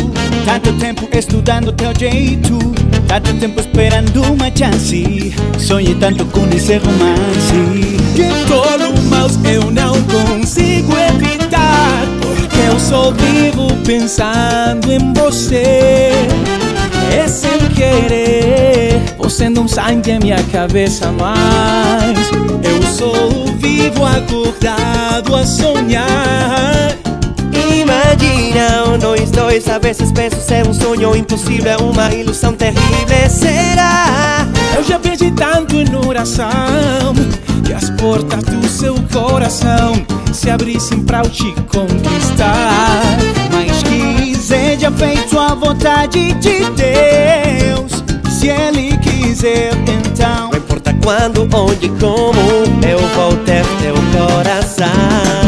[0.46, 2.73] Tanto tempo estudando teu jeito.
[3.06, 5.34] Tanto tempo esperando uma chance.
[5.58, 7.94] Sonhei tanto com esse romance.
[8.14, 12.02] Que tolo, mas eu não consigo evitar.
[12.20, 16.12] Porque eu só vivo pensando em você.
[17.12, 22.18] É sem querer, você não sai da minha cabeça mais.
[22.62, 23.12] Eu só
[23.58, 27.03] vivo acordado a sonhar.
[28.14, 34.46] Imagina nós dois A vezes penso ser um sonho impossível Uma ilusão terrível Será?
[34.76, 37.14] Eu já perdi tanto em oração
[37.64, 39.94] Que as portas do seu coração
[40.32, 43.02] Se abrissem pra eu te conquistar
[43.52, 48.04] Mas quiser já feito a vontade de Deus.
[48.30, 50.50] Se Ele quiser, então.
[50.50, 52.40] Não importa quando, onde, como
[52.86, 55.43] Eu vou ter teu coração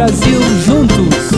[0.00, 1.28] Brasil juntos.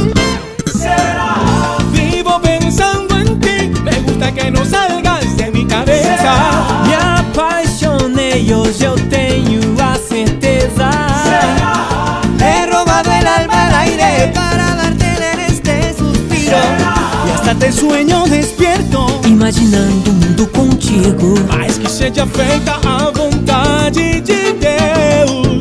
[0.73, 1.79] Será?
[1.91, 6.17] Vivo pensando em ti, me gusta que no salgas de mi cabeza.
[6.17, 6.85] Será?
[6.87, 10.93] Me apaixonei, hoje eu tenho a certeza.
[11.25, 12.21] Será?
[12.39, 16.57] He roubado el alma al aire para darte en este suspiro.
[16.57, 16.95] Será?
[17.27, 21.35] E hasta te sueño despierto, imaginando o mundo contigo.
[21.49, 25.52] Mas que seja feita a vontade de Deus.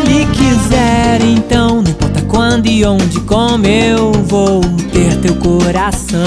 [0.00, 4.60] Se ele quiser, então não importa quando e onde, como eu vou
[4.92, 6.18] ter teu coração.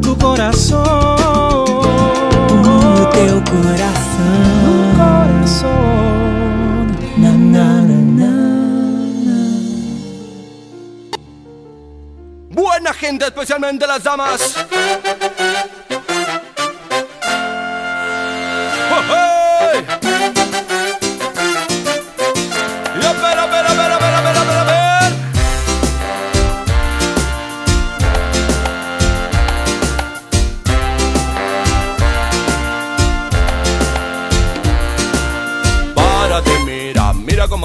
[0.00, 1.64] Do coração.
[2.50, 4.92] O teu coração.
[4.96, 5.70] Coração.
[7.16, 8.32] Na, na, na, na.
[12.50, 14.54] Buena gente, especialmente las damas.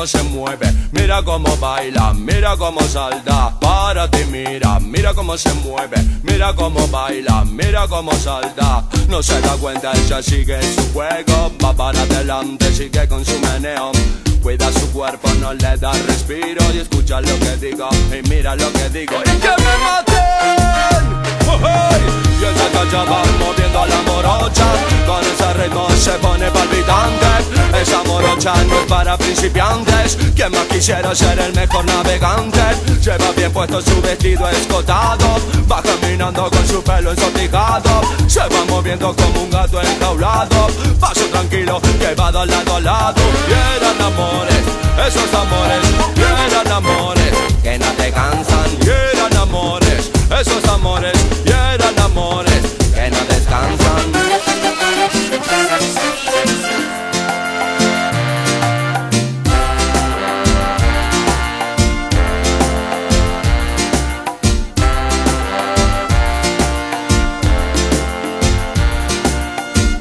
[0.01, 3.55] Cómo se mueve, mira cómo baila, mira cómo salta.
[3.59, 8.83] Párate, mira, mira cómo se mueve, mira cómo baila, mira cómo salta.
[9.09, 13.91] No se da cuenta, ella sigue su juego, va para adelante, sigue con su meneo.
[14.41, 18.73] Cuida su cuerpo, no le da respiro y escucha lo que digo y mira lo
[18.73, 21.11] que digo y que me maten.
[21.47, 22.30] Oh.
[22.41, 24.65] Y ella callaba moviendo a la morocha.
[25.05, 27.27] Con ese ritmo se pone palpitante.
[27.79, 30.17] Esa morocha no es para principiantes.
[30.35, 32.61] Quien más quisiera ser el mejor navegante.
[33.03, 35.37] Lleva bien puesto su vestido escotado.
[35.71, 40.67] Va caminando con su pelo ensortijado Se va moviendo como un gato enjaulado.
[40.99, 41.79] Paso tranquilo
[42.19, 43.21] va de lado a lado.
[43.47, 44.63] Y eran amores,
[45.07, 45.79] esos amores.
[46.15, 47.31] Y eran amores
[47.63, 48.69] que no te cansan.
[48.81, 50.11] Y eran amores,
[50.41, 51.13] esos amores
[51.45, 52.61] Y eran amores
[52.93, 54.11] que no descansan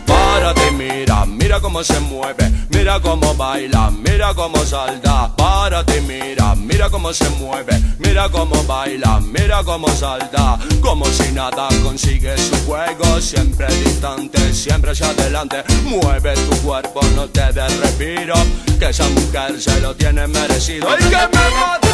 [0.07, 5.40] Párate mira, mira cómo se mueve, mira cómo baila, mira cómo salta.
[5.61, 10.59] Párate mira, mira cómo se mueve, mira cómo baila, mira cómo salta.
[10.81, 15.63] Como si nada consigue su juego, siempre distante, siempre hacia adelante.
[15.85, 18.33] Mueve tu cuerpo, no te des respiro,
[18.79, 20.89] que esa mujer se lo tiene merecido.
[20.99, 21.91] ¡Y que me mate!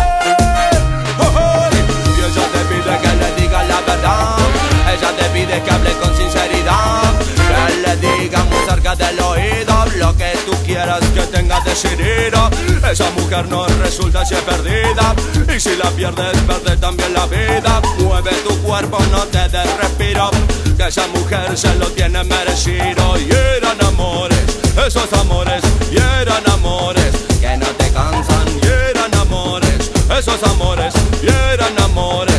[1.19, 1.69] ¡Oh, oh!
[1.75, 4.37] Y ella te pide que le digas la verdad,
[4.95, 7.03] ella te pide que hable con sinceridad.
[7.35, 12.51] Que le diga muy cerca del oído lo que tú quieras que tenga decidido.
[12.91, 15.15] Esa mujer no resulta si es perdida.
[15.55, 17.81] Y si la pierdes, pierde también la vida.
[18.01, 20.31] Mueve tu cuerpo, no te des respiro.
[20.77, 23.19] Que esa mujer se lo tiene merecido.
[23.19, 24.45] Y eran amores,
[24.87, 28.47] esos amores, y eran amores que no te cansan.
[28.63, 30.93] Y eran amores, esos amores,
[31.23, 32.36] y eran amores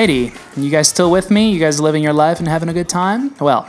[0.00, 0.34] Alrighty.
[0.56, 1.50] You guys still with me?
[1.50, 3.34] You guys living your life and having a good time?
[3.38, 3.68] Well,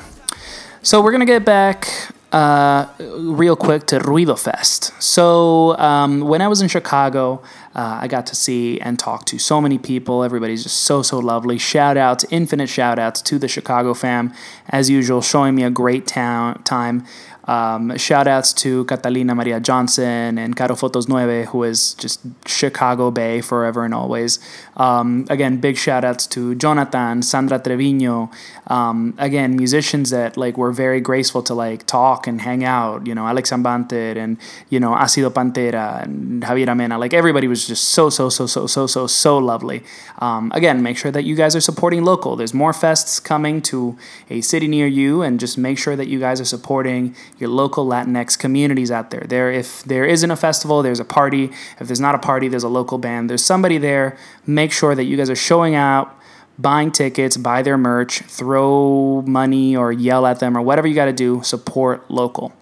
[0.81, 1.89] so we're to get back
[2.31, 4.93] uh, real quick to Ruido Fest.
[5.03, 7.43] So um, when I was in Chicago,
[7.75, 10.23] uh, I got to see and talk to so many people.
[10.23, 11.57] Everybody's just so, so lovely.
[11.57, 14.33] Shout outs, infinite shout outs to the Chicago fam,
[14.69, 17.05] as usual, showing me a great town, time.
[17.45, 23.11] Um, shout outs to Catalina Maria Johnson and Caro Fotos Nueve, who is just Chicago
[23.11, 24.39] Bay forever and always.
[24.77, 28.29] Um, again, big shout outs to Jonathan, Sandra Trevino.
[28.67, 33.07] Um, again, musicians that like were very graceful to like talk and hang out.
[33.07, 34.37] You know, Alex Anwandter and
[34.69, 36.97] you know Ácido Pantera and Javiera Mena.
[36.97, 39.83] Like everybody was just so so so so so so so lovely.
[40.19, 42.35] Um, again, make sure that you guys are supporting local.
[42.35, 43.97] There's more fests coming to
[44.29, 47.85] a city near you, and just make sure that you guys are supporting your local
[47.85, 49.25] Latinx communities out there.
[49.27, 51.51] There, if there isn't a festival, there's a party.
[51.79, 53.29] If there's not a party, there's a local band.
[53.29, 54.17] There's somebody there.
[54.45, 56.15] Make sure that you guys are showing out,
[56.57, 61.05] buying tickets, buy their merch, throw money or yell at them or whatever you got
[61.05, 61.41] to do.
[61.43, 62.53] Support local.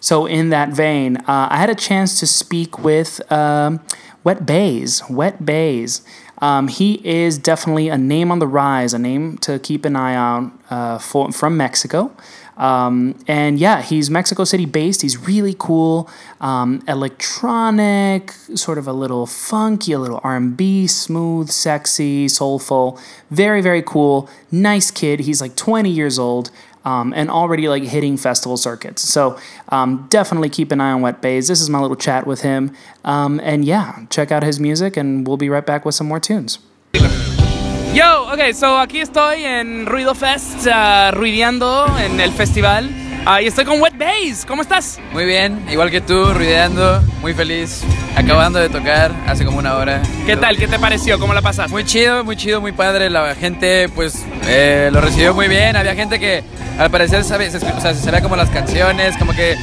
[0.00, 3.80] So, in that vein, uh, I had a chance to speak with um,
[4.22, 5.02] Wet Baes.
[5.10, 6.02] Wet Baes.
[6.40, 10.16] Um, he is definitely a name on the rise, a name to keep an eye
[10.16, 12.12] on uh, for, from Mexico.
[12.58, 15.00] Um, and yeah, he's Mexico City based.
[15.00, 22.28] He's really cool, um, electronic, sort of a little funky, a little R&B, smooth, sexy,
[22.28, 22.98] soulful.
[23.30, 24.28] Very, very cool.
[24.50, 25.20] Nice kid.
[25.20, 26.50] He's like 20 years old.
[26.84, 29.02] Um, and already like hitting festival circuits.
[29.02, 29.38] So
[29.68, 31.48] um, definitely keep an eye on Wet Baes.
[31.48, 32.74] This is my little chat with him.
[33.04, 36.20] Um, and yeah, check out his music, and we'll be right back with some more
[36.20, 36.60] tunes.
[37.98, 43.07] Yo, ok, so aquí estoy en Ruido Fest, uh, ruideando en el festival.
[43.26, 44.44] Ah, y estoy con Wet Bass.
[44.46, 44.98] ¿Cómo estás?
[45.12, 47.82] Muy bien, igual que tú, ruideando, muy feliz,
[48.16, 50.00] acabando de tocar hace como una hora.
[50.26, 50.56] ¿Qué tal?
[50.56, 51.18] ¿Qué te pareció?
[51.18, 51.70] ¿Cómo la pasaste?
[51.70, 53.10] Muy chido, muy chido, muy padre.
[53.10, 55.76] La gente, pues, eh, lo recibió muy bien.
[55.76, 56.42] Había gente que,
[56.78, 59.56] al parecer, sabe, se, o sea, se sabía como las canciones, como que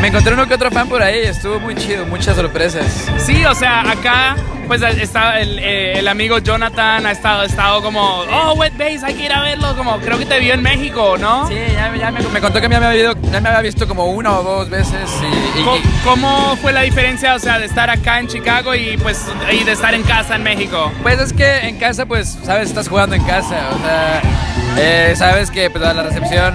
[0.00, 1.18] me encontré uno que otro fan por ahí.
[1.18, 2.86] Estuvo muy chido, muchas sorpresas.
[3.18, 4.36] Sí, o sea, acá
[4.70, 9.02] pues está el, eh, el amigo Jonathan ha estado, ha estado como, oh, Wet Bass,
[9.02, 11.48] hay que ir a verlo, como creo que te vio en México, ¿no?
[11.48, 14.06] Sí, ya, ya me, me contó que me había, visto, ya me había visto como
[14.06, 15.10] una o dos veces.
[15.56, 19.24] Y, y- ¿Cómo, fue la diferencia, o sea, de estar acá en Chicago y pues
[19.52, 20.90] y de estar en casa en México?
[21.02, 23.56] Pues es que en casa, pues, sabes, estás jugando en casa.
[23.74, 24.22] O sea,
[24.78, 26.54] eh, sabes que pues, la recepción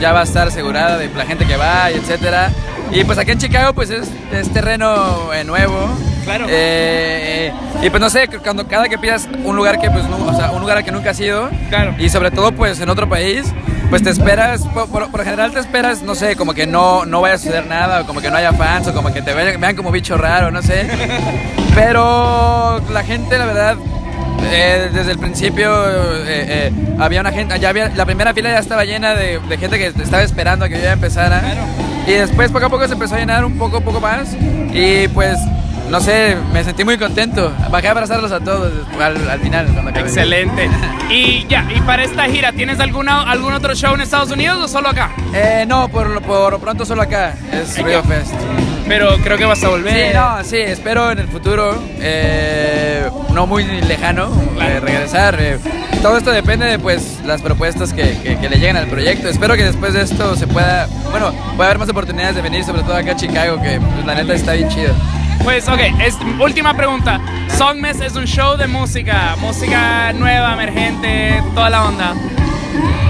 [0.00, 2.50] ya va a estar asegurada de la gente que va y etcétera.
[2.92, 5.88] Y pues aquí en Chicago, pues es, es terreno eh, nuevo.
[6.26, 6.44] Claro.
[6.50, 7.50] Eh,
[7.82, 10.50] y pues no sé, cuando cada que pidas un lugar que pues, no- o sea,
[10.50, 11.48] un lugar al que nunca has ido.
[11.70, 11.94] Claro.
[11.98, 13.46] Y sobre todo, pues en otro país.
[13.88, 17.36] Pues te esperas, por, por- general te esperas, no sé, como que no, no vaya
[17.36, 19.76] a suceder nada, o como que no haya fans, o como que te vean, vean
[19.76, 20.88] como bicho raro, no sé.
[21.76, 23.76] Pero la gente, la verdad,
[24.50, 28.58] eh, desde el principio eh, eh, había una gente, ya había, la primera fila ya
[28.58, 31.42] estaba llena de, de gente que estaba esperando a que yo ya empezara.
[32.08, 34.34] Y después poco a poco se empezó a llenar un poco, poco más.
[34.72, 35.38] Y pues,
[35.90, 37.52] no sé, me sentí muy contento.
[37.70, 39.66] Bajé a abrazarlos a todos al, al final.
[39.72, 40.06] Cuando acabé.
[40.08, 40.68] Excelente.
[41.10, 44.68] Y ya, y para esta gira, ¿tienes alguna, algún otro show en Estados Unidos o
[44.68, 45.10] solo acá?
[45.32, 47.34] Eh, no, por, lo- por pronto solo acá.
[47.52, 48.32] Es Rio Fest.
[48.88, 50.10] Pero creo que vas a volver.
[50.10, 54.28] Sí, no, sí, espero en el futuro, eh, no muy lejano,
[54.60, 55.36] eh, regresar.
[55.40, 55.58] eh.
[56.02, 59.28] todo esto depende de pues las propuestas que, que- que le lleguen al proyecto.
[59.28, 62.82] Espero que después de esto se pueda, bueno, pueda haber más oportunidades de venir, sobre
[62.82, 64.94] todo acá a Chicago, que pues, la neta está bien chido.
[65.46, 67.20] Pues ok, es, última pregunta.
[67.56, 72.14] Songmes es un show de música, música nueva, emergente, toda la onda.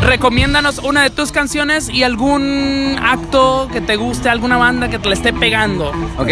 [0.03, 5.09] Recomiéndanos una de tus canciones y algún acto que te guste, alguna banda que te
[5.09, 5.93] le esté pegando.
[6.19, 6.29] Ok,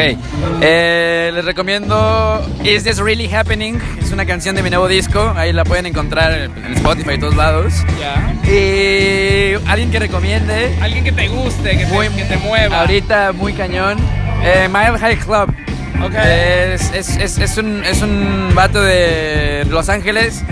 [0.60, 3.80] eh, les recomiendo Is This Really Happening?
[3.98, 7.34] Es una canción de mi nuevo disco, ahí la pueden encontrar en Spotify y todos
[7.34, 7.72] lados.
[7.98, 8.30] Ya.
[8.52, 10.76] Y alguien que recomiende.
[10.82, 12.80] Alguien que te guste, que, te, que te mueva.
[12.80, 13.96] Ahorita muy cañón.
[14.42, 15.64] Eh, Mile High Club.
[16.02, 16.14] Ok.
[16.14, 20.42] Es, es, es, es un, es un vato de Los Ángeles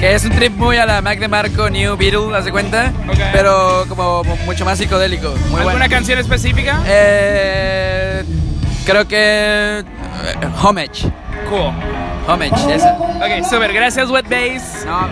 [0.00, 2.92] que es un trip muy a la Mac de Marco, New Beatle, ¿haz de cuenta?
[3.08, 3.18] Ok.
[3.32, 5.28] Pero como mucho más psicodélico.
[5.50, 5.88] Muy ¿Alguna bueno.
[5.88, 6.80] canción específica?
[6.86, 8.24] Eh,
[8.86, 9.80] creo que.
[9.80, 9.84] eh,
[10.62, 11.10] Homage.
[11.48, 11.72] Cool.
[12.26, 12.94] Homage, esa.
[12.94, 13.72] Ok, super.
[13.72, 14.84] Gracias, Wet Bass.
[14.86, 15.08] No,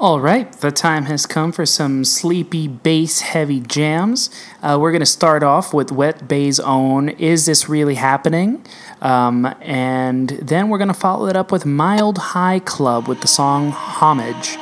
[0.00, 4.30] All right, the time has come for some sleepy bass heavy jams.
[4.62, 8.64] Uh, we're going to start off with Wet Baes' own Is This Really Happening?
[9.02, 13.26] Um, and then we're going to follow it up with Mild High Club with the
[13.26, 14.56] song Homage.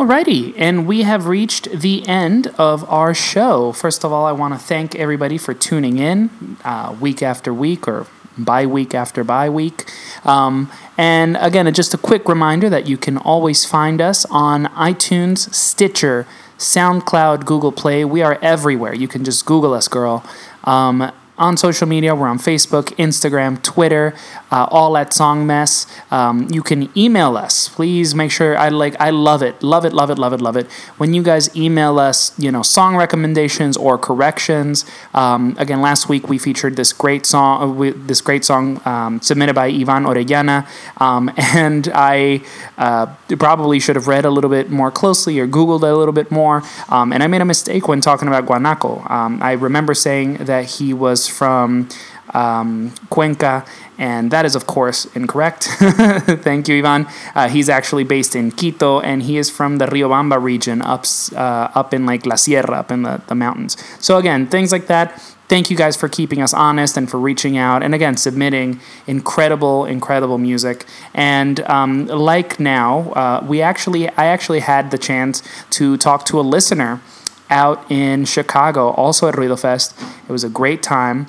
[0.00, 3.70] Alrighty, and we have reached the end of our show.
[3.72, 7.86] First of all, I want to thank everybody for tuning in uh, week after week,
[7.86, 8.06] or
[8.38, 9.92] bye week after bye week.
[10.24, 15.52] Um, and again, just a quick reminder that you can always find us on iTunes,
[15.52, 16.26] Stitcher,
[16.56, 18.02] SoundCloud, Google Play.
[18.02, 18.94] We are everywhere.
[18.94, 20.24] You can just Google us, girl.
[20.64, 24.14] Um, on social media, we're on Facebook, Instagram, Twitter,
[24.52, 25.86] uh, all at Songmess.
[26.12, 27.68] Um, you can email us.
[27.68, 28.94] Please make sure I like.
[29.00, 30.70] I love it, love it, love it, love it, love it.
[30.98, 34.84] When you guys email us, you know, song recommendations or corrections.
[35.14, 39.54] Um, again, last week we featured this great song, uh, this great song um, submitted
[39.54, 40.68] by Ivan Orellana,
[41.00, 42.42] um, and I
[42.76, 43.06] uh,
[43.38, 46.62] probably should have read a little bit more closely or Googled a little bit more.
[46.90, 49.10] Um, and I made a mistake when talking about Guanaco.
[49.10, 51.88] Um, I remember saying that he was from
[52.34, 53.64] um, Cuenca,
[53.98, 55.64] and that is, of course, incorrect.
[56.44, 57.06] Thank you, Ivan.
[57.34, 61.04] Uh, he's actually based in Quito, and he is from the Riobamba region, up,
[61.34, 63.76] uh, up in like La Sierra, up in the, the mountains.
[64.00, 65.20] So, again, things like that.
[65.50, 68.78] Thank you guys for keeping us honest and for reaching out and again submitting
[69.08, 70.86] incredible, incredible music.
[71.12, 76.38] And um, like now, uh, we actually, I actually had the chance to talk to
[76.38, 77.00] a listener
[77.50, 79.94] out in Chicago, also at Ruido Fest.
[80.28, 81.26] It was a great time.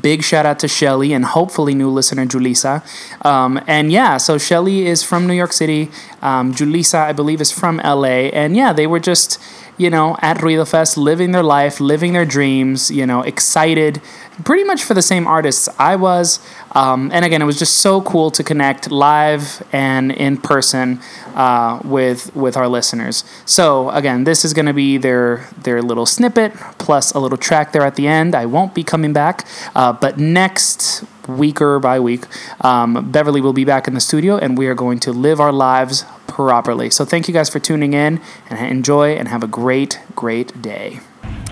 [0.00, 2.84] Big shout out to Shelly and hopefully new listener Julissa.
[3.26, 5.90] Um, and yeah, so Shelly is from New York City.
[6.20, 8.30] Um, Julissa, I believe, is from LA.
[8.30, 9.42] And yeah, they were just,
[9.82, 14.00] you know, at Ruido Fest, living their life, living their dreams, you know, excited
[14.44, 16.40] pretty much for the same artists I was.
[16.72, 21.00] Um, and again, it was just so cool to connect live and in person
[21.34, 23.24] uh, with with our listeners.
[23.44, 27.72] So again, this is going to be their their little snippet plus a little track
[27.72, 28.34] there at the end.
[28.34, 32.24] I won't be coming back, uh, but next week or by week,
[32.62, 35.52] um, Beverly will be back in the studio, and we are going to live our
[35.52, 36.04] lives
[36.44, 36.90] properly.
[36.90, 38.20] So thank you guys for tuning in,
[38.50, 41.00] and enjoy and have a great great day.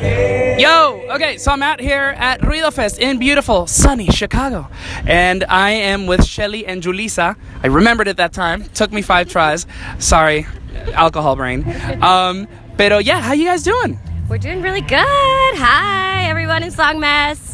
[0.00, 4.68] Yo, okay, so I'm out here at Ruido Fest in beautiful, sunny Chicago.
[5.06, 7.36] And I am with Shelly and Julissa.
[7.62, 8.64] I remembered it that time.
[8.74, 9.66] Took me five tries.
[9.98, 10.46] Sorry,
[10.92, 11.64] alcohol brain.
[12.02, 13.98] Um, pero yeah, how you guys doing?
[14.28, 15.54] We're doing really good.
[15.56, 17.49] Hi, everyone in Songmess.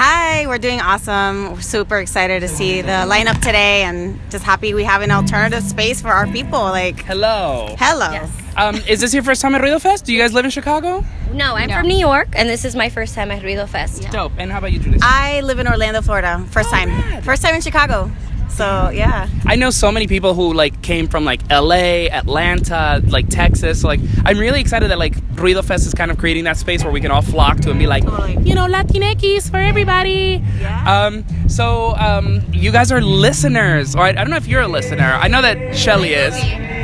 [0.00, 1.54] Hi, we're doing awesome.
[1.54, 5.64] We're super excited to see the lineup today and just happy we have an alternative
[5.64, 6.60] space for our people.
[6.60, 7.74] Like, hello.
[7.80, 8.28] Hello.
[8.56, 10.04] Um, is this your first time at Ruido Fest?
[10.04, 11.04] Do you guys live in Chicago?
[11.32, 14.08] No, I'm from New York, and this is my first time at Ruido Fest.
[14.12, 14.34] Dope.
[14.38, 15.00] And how about you, Julissa?
[15.02, 16.44] I live in Orlando, Florida.
[16.52, 17.22] First time.
[17.22, 18.08] First time in Chicago.
[18.48, 19.28] So, yeah.
[19.46, 23.82] I know so many people who like came from like LA, Atlanta, like Texas.
[23.82, 26.82] So, like I'm really excited that like Ruido Fest is kind of creating that space
[26.82, 28.04] where we can all flock to and be like,
[28.44, 30.42] you know, Latinx for everybody.
[30.60, 31.06] Yeah.
[31.06, 34.68] Um, so um, you guys are listeners, or I, I don't know if you're a
[34.68, 35.04] listener.
[35.04, 36.34] I know that Shelly is.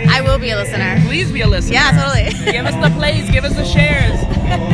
[0.08, 1.00] I will be a listener.
[1.06, 1.74] Please be a listener.
[1.74, 2.52] Yeah, totally.
[2.52, 4.20] give us the plays, give us the shares,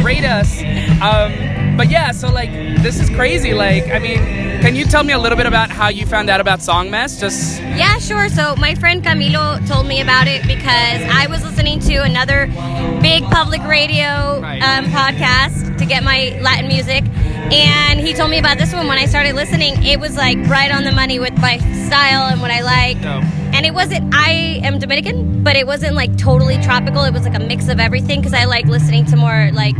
[0.04, 0.60] rate us.
[1.00, 2.52] Um, but yeah, so like
[2.82, 3.54] this is crazy.
[3.54, 4.18] Like, I mean,
[4.60, 7.18] can you tell me a little bit about how you found out about Songmess?
[7.18, 8.28] Just Yeah, sure.
[8.28, 12.48] So my friend Camilo told me about it because I was listening to another
[13.00, 17.02] big public radio um, podcast to get my Latin music,
[17.50, 18.86] and he told me about this one.
[18.86, 21.56] When I started listening, it was like right on the money with my
[21.88, 22.98] style and what I like.
[23.54, 24.14] And it wasn't.
[24.14, 27.04] I am Dominican, but it wasn't like totally tropical.
[27.04, 29.76] It was like a mix of everything because I like listening to more like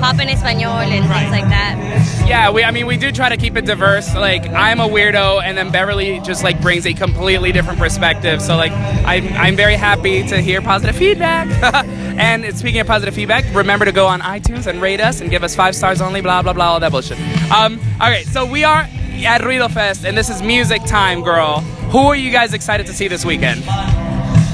[0.00, 2.24] pop en español and things like that.
[2.26, 2.64] Yeah, we.
[2.64, 4.14] I mean, we do try to keep it diverse.
[4.14, 8.40] Like, I'm a weirdo, and then Beverly just like brings a completely different perspective.
[8.40, 11.46] So, like, I'm I'm very happy to hear positive feedback.
[12.18, 15.44] and speaking of positive feedback, remember to go on iTunes and rate us and give
[15.44, 16.20] us five stars only.
[16.20, 17.18] Blah blah blah, all that bullshit.
[17.50, 17.80] Um.
[18.00, 18.88] All right, so we are
[19.24, 21.60] at Ruido Fest, and this is music time, girl.
[21.90, 23.62] Who are you guys excited to see this weekend?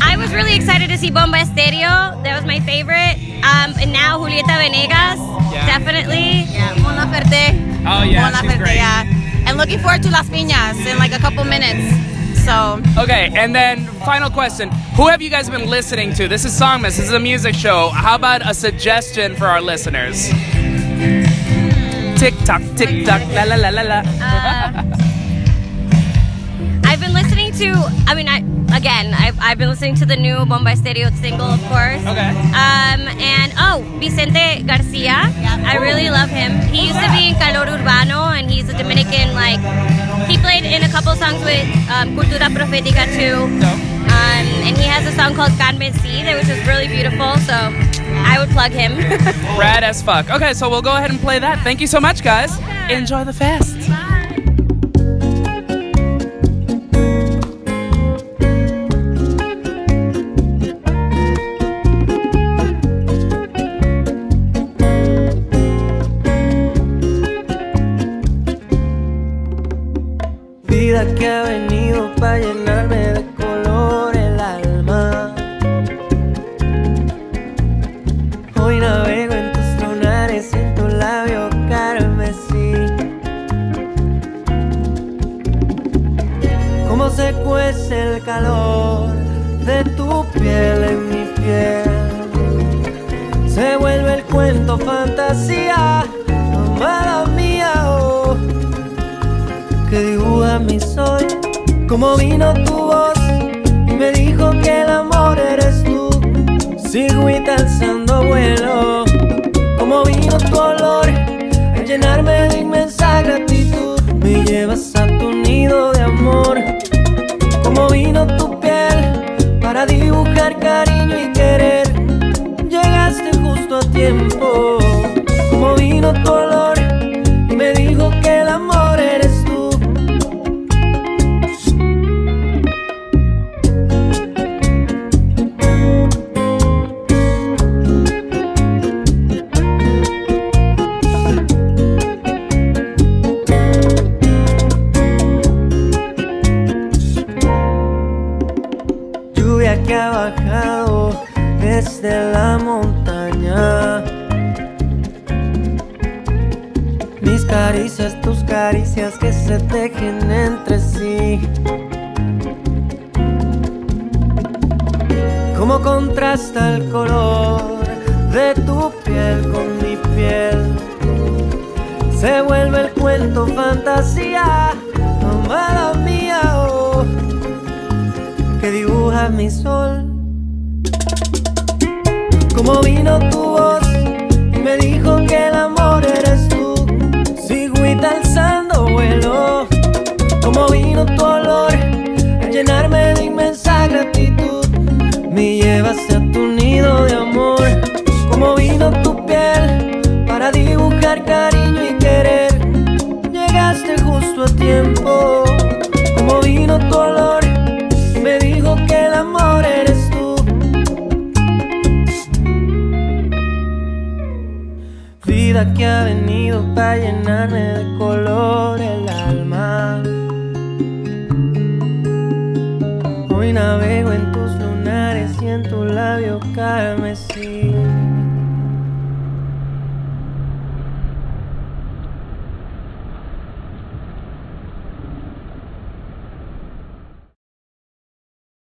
[0.02, 2.22] I was really excited to see Bomba Estéreo.
[2.24, 3.16] That was my favorite.
[3.44, 5.20] Um, and now Julieta Venegas,
[5.66, 6.44] definitely.
[6.52, 7.54] Yeah, Mon Laferte.
[7.86, 8.76] Oh yeah, Mon she's Laferte, great.
[8.76, 9.04] yeah.
[9.46, 11.82] And looking forward to Las Piñas in like a couple minutes.
[12.44, 16.28] So, Okay, and then final question: Who have you guys been listening to?
[16.28, 16.96] This is Songmess.
[16.96, 17.88] This is a music show.
[17.90, 20.28] How about a suggestion for our listeners?
[22.18, 24.02] Tick tock, tick tock, la la la la la.
[24.02, 25.09] I've been listening
[27.60, 27.76] to,
[28.08, 28.38] I mean, I
[28.72, 32.00] again, I've, I've been listening to the new Bomba Estéreo single, of course.
[32.08, 32.30] Okay.
[32.56, 35.28] Um, and oh, Vicente Garcia.
[35.68, 36.52] I really love him.
[36.72, 39.60] He used to be in Calor Urbano, and he's a Dominican, like,
[40.28, 43.44] he played in a couple songs with um, Cultura Profética too.
[44.10, 47.54] Um, and he has a song called Carmesí, which is really beautiful, so
[48.24, 48.96] I would plug him.
[49.60, 50.30] Rad as fuck.
[50.30, 51.62] Okay, so we'll go ahead and play that.
[51.62, 52.58] Thank you so much, guys.
[52.90, 53.76] Enjoy the fest.
[53.76, 54.09] Vida
[71.20, 71.49] que